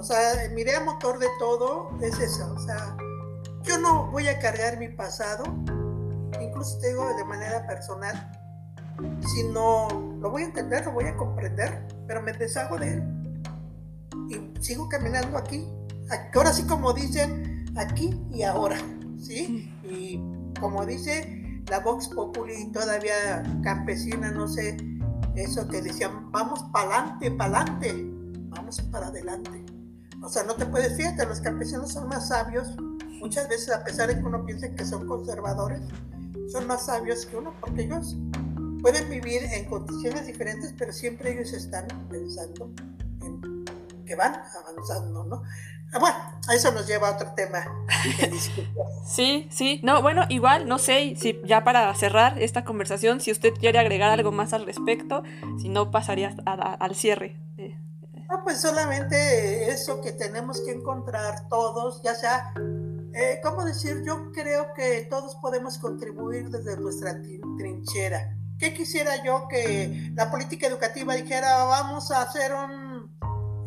[0.03, 2.51] o sea, mi idea motor de todo es esa.
[2.51, 2.97] O sea,
[3.63, 5.45] yo no voy a cargar mi pasado,
[6.41, 8.29] incluso te digo de manera personal,
[9.33, 9.87] sino
[10.19, 13.33] lo voy a entender, lo voy a comprender, pero me deshago de él.
[14.27, 15.65] Y sigo caminando aquí.
[16.35, 18.75] Ahora sí, como dicen, aquí y ahora.
[19.17, 19.73] ¿Sí?
[19.85, 20.21] Y
[20.59, 24.75] como dice la Vox Populi, todavía campesina, no sé,
[25.35, 28.05] eso que decían, vamos para adelante, para adelante,
[28.49, 29.62] vamos para adelante.
[30.23, 32.69] O sea, no te puedes, fíjate, los campesinos son más sabios,
[33.19, 35.81] muchas veces a pesar de que uno piense que son conservadores,
[36.49, 38.15] son más sabios que uno, porque ellos
[38.81, 42.71] pueden vivir en condiciones diferentes, pero siempre ellos están pensando
[43.21, 43.65] en
[44.05, 45.43] que van avanzando, ¿no?
[45.91, 46.17] Ah, bueno,
[46.47, 47.65] a eso nos lleva a otro tema.
[49.05, 53.53] Sí, sí, no, bueno, igual, no sé, si ya para cerrar esta conversación, si usted
[53.53, 55.23] quiere agregar algo más al respecto,
[55.61, 57.35] si no pasaría al cierre
[58.41, 62.53] pues solamente eso que tenemos que encontrar todos, ya sea,
[63.13, 64.01] eh, ¿cómo decir?
[64.03, 67.15] Yo creo que todos podemos contribuir desde nuestra
[67.57, 68.35] trinchera.
[68.57, 73.11] ¿Qué quisiera yo que la política educativa dijera, vamos a hacer un,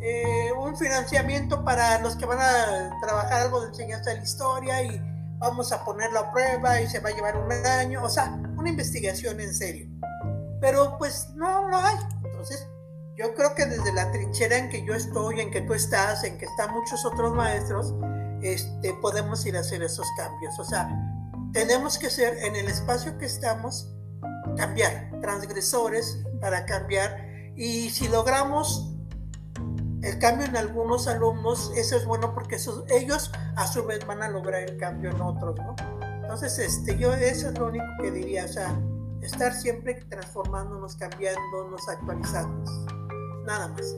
[0.01, 4.83] eh, un financiamiento para los que van a trabajar algo de enseñanza de la historia
[4.83, 5.01] y
[5.39, 8.69] vamos a ponerlo a prueba y se va a llevar un año, o sea, una
[8.69, 9.87] investigación en serio.
[10.59, 11.95] Pero pues no lo hay.
[12.25, 12.67] Entonces,
[13.17, 16.37] yo creo que desde la trinchera en que yo estoy, en que tú estás, en
[16.37, 17.95] que están muchos otros maestros,
[18.43, 20.59] este, podemos ir a hacer esos cambios.
[20.59, 20.87] O sea,
[21.51, 23.91] tenemos que ser en el espacio que estamos,
[24.55, 27.25] cambiar, transgresores para cambiar.
[27.55, 28.93] Y si logramos
[30.03, 32.57] el cambio en algunos alumnos, eso es bueno porque
[32.89, 35.75] ellos a su vez van a lograr el cambio en otros, ¿no?
[36.21, 38.79] Entonces, este, yo eso es lo único que diría, o sea,
[39.21, 43.06] estar siempre transformándonos, cambiándonos, actualizándonos.
[43.47, 43.95] Nada más.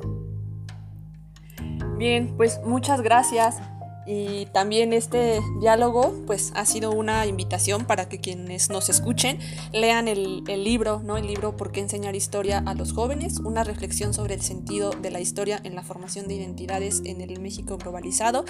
[1.97, 3.59] Bien, pues muchas gracias.
[4.05, 9.37] Y también este diálogo pues ha sido una invitación para que quienes nos escuchen
[9.71, 11.17] lean el, el, libro, ¿no?
[11.17, 13.39] El libro ¿Por qué enseñar historia a los jóvenes?
[13.39, 17.39] Una reflexión sobre el sentido de la historia en la formación de identidades en el
[17.39, 18.45] México globalizado.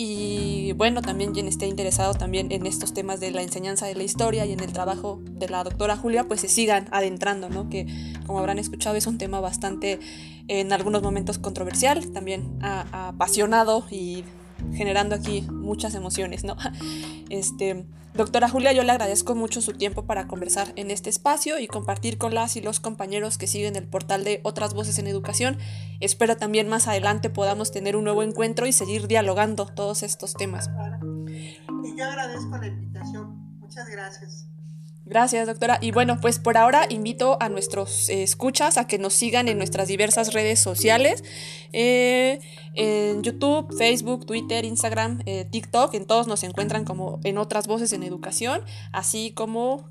[0.00, 4.04] Y bueno, también quien esté interesado también en estos temas de la enseñanza de la
[4.04, 7.68] historia y en el trabajo de la doctora Julia, pues se sigan adentrando, ¿no?
[7.68, 7.86] Que
[8.24, 9.98] como habrán escuchado es un tema bastante
[10.46, 14.22] en algunos momentos controversial, también apasionado y
[14.72, 16.56] generando aquí muchas emociones, ¿no?
[17.30, 17.84] Este,
[18.14, 22.16] doctora Julia, yo le agradezco mucho su tiempo para conversar en este espacio y compartir
[22.16, 25.58] con las y los compañeros que siguen el portal de Otras Voces en Educación.
[26.00, 30.70] Espero también más adelante podamos tener un nuevo encuentro y seguir dialogando todos estos temas.
[31.84, 33.58] Y yo agradezco la invitación.
[33.60, 34.48] Muchas gracias.
[35.08, 35.78] Gracias, doctora.
[35.80, 39.56] Y bueno, pues por ahora invito a nuestros eh, escuchas a que nos sigan en
[39.56, 41.24] nuestras diversas redes sociales,
[41.72, 42.40] eh,
[42.74, 45.94] en YouTube, Facebook, Twitter, Instagram, eh, TikTok.
[45.94, 48.60] En todos nos encuentran como en otras voces en educación,
[48.92, 49.88] así como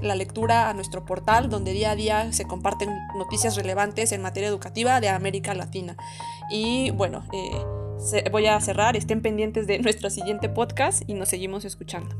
[0.00, 2.88] la lectura a nuestro portal, donde día a día se comparten
[3.18, 5.96] noticias relevantes en materia educativa de América Latina.
[6.50, 7.26] Y bueno,
[8.30, 8.96] voy a cerrar.
[8.96, 12.16] Estén pendientes de nuestro siguiente podcast y nos seguimos escuchando.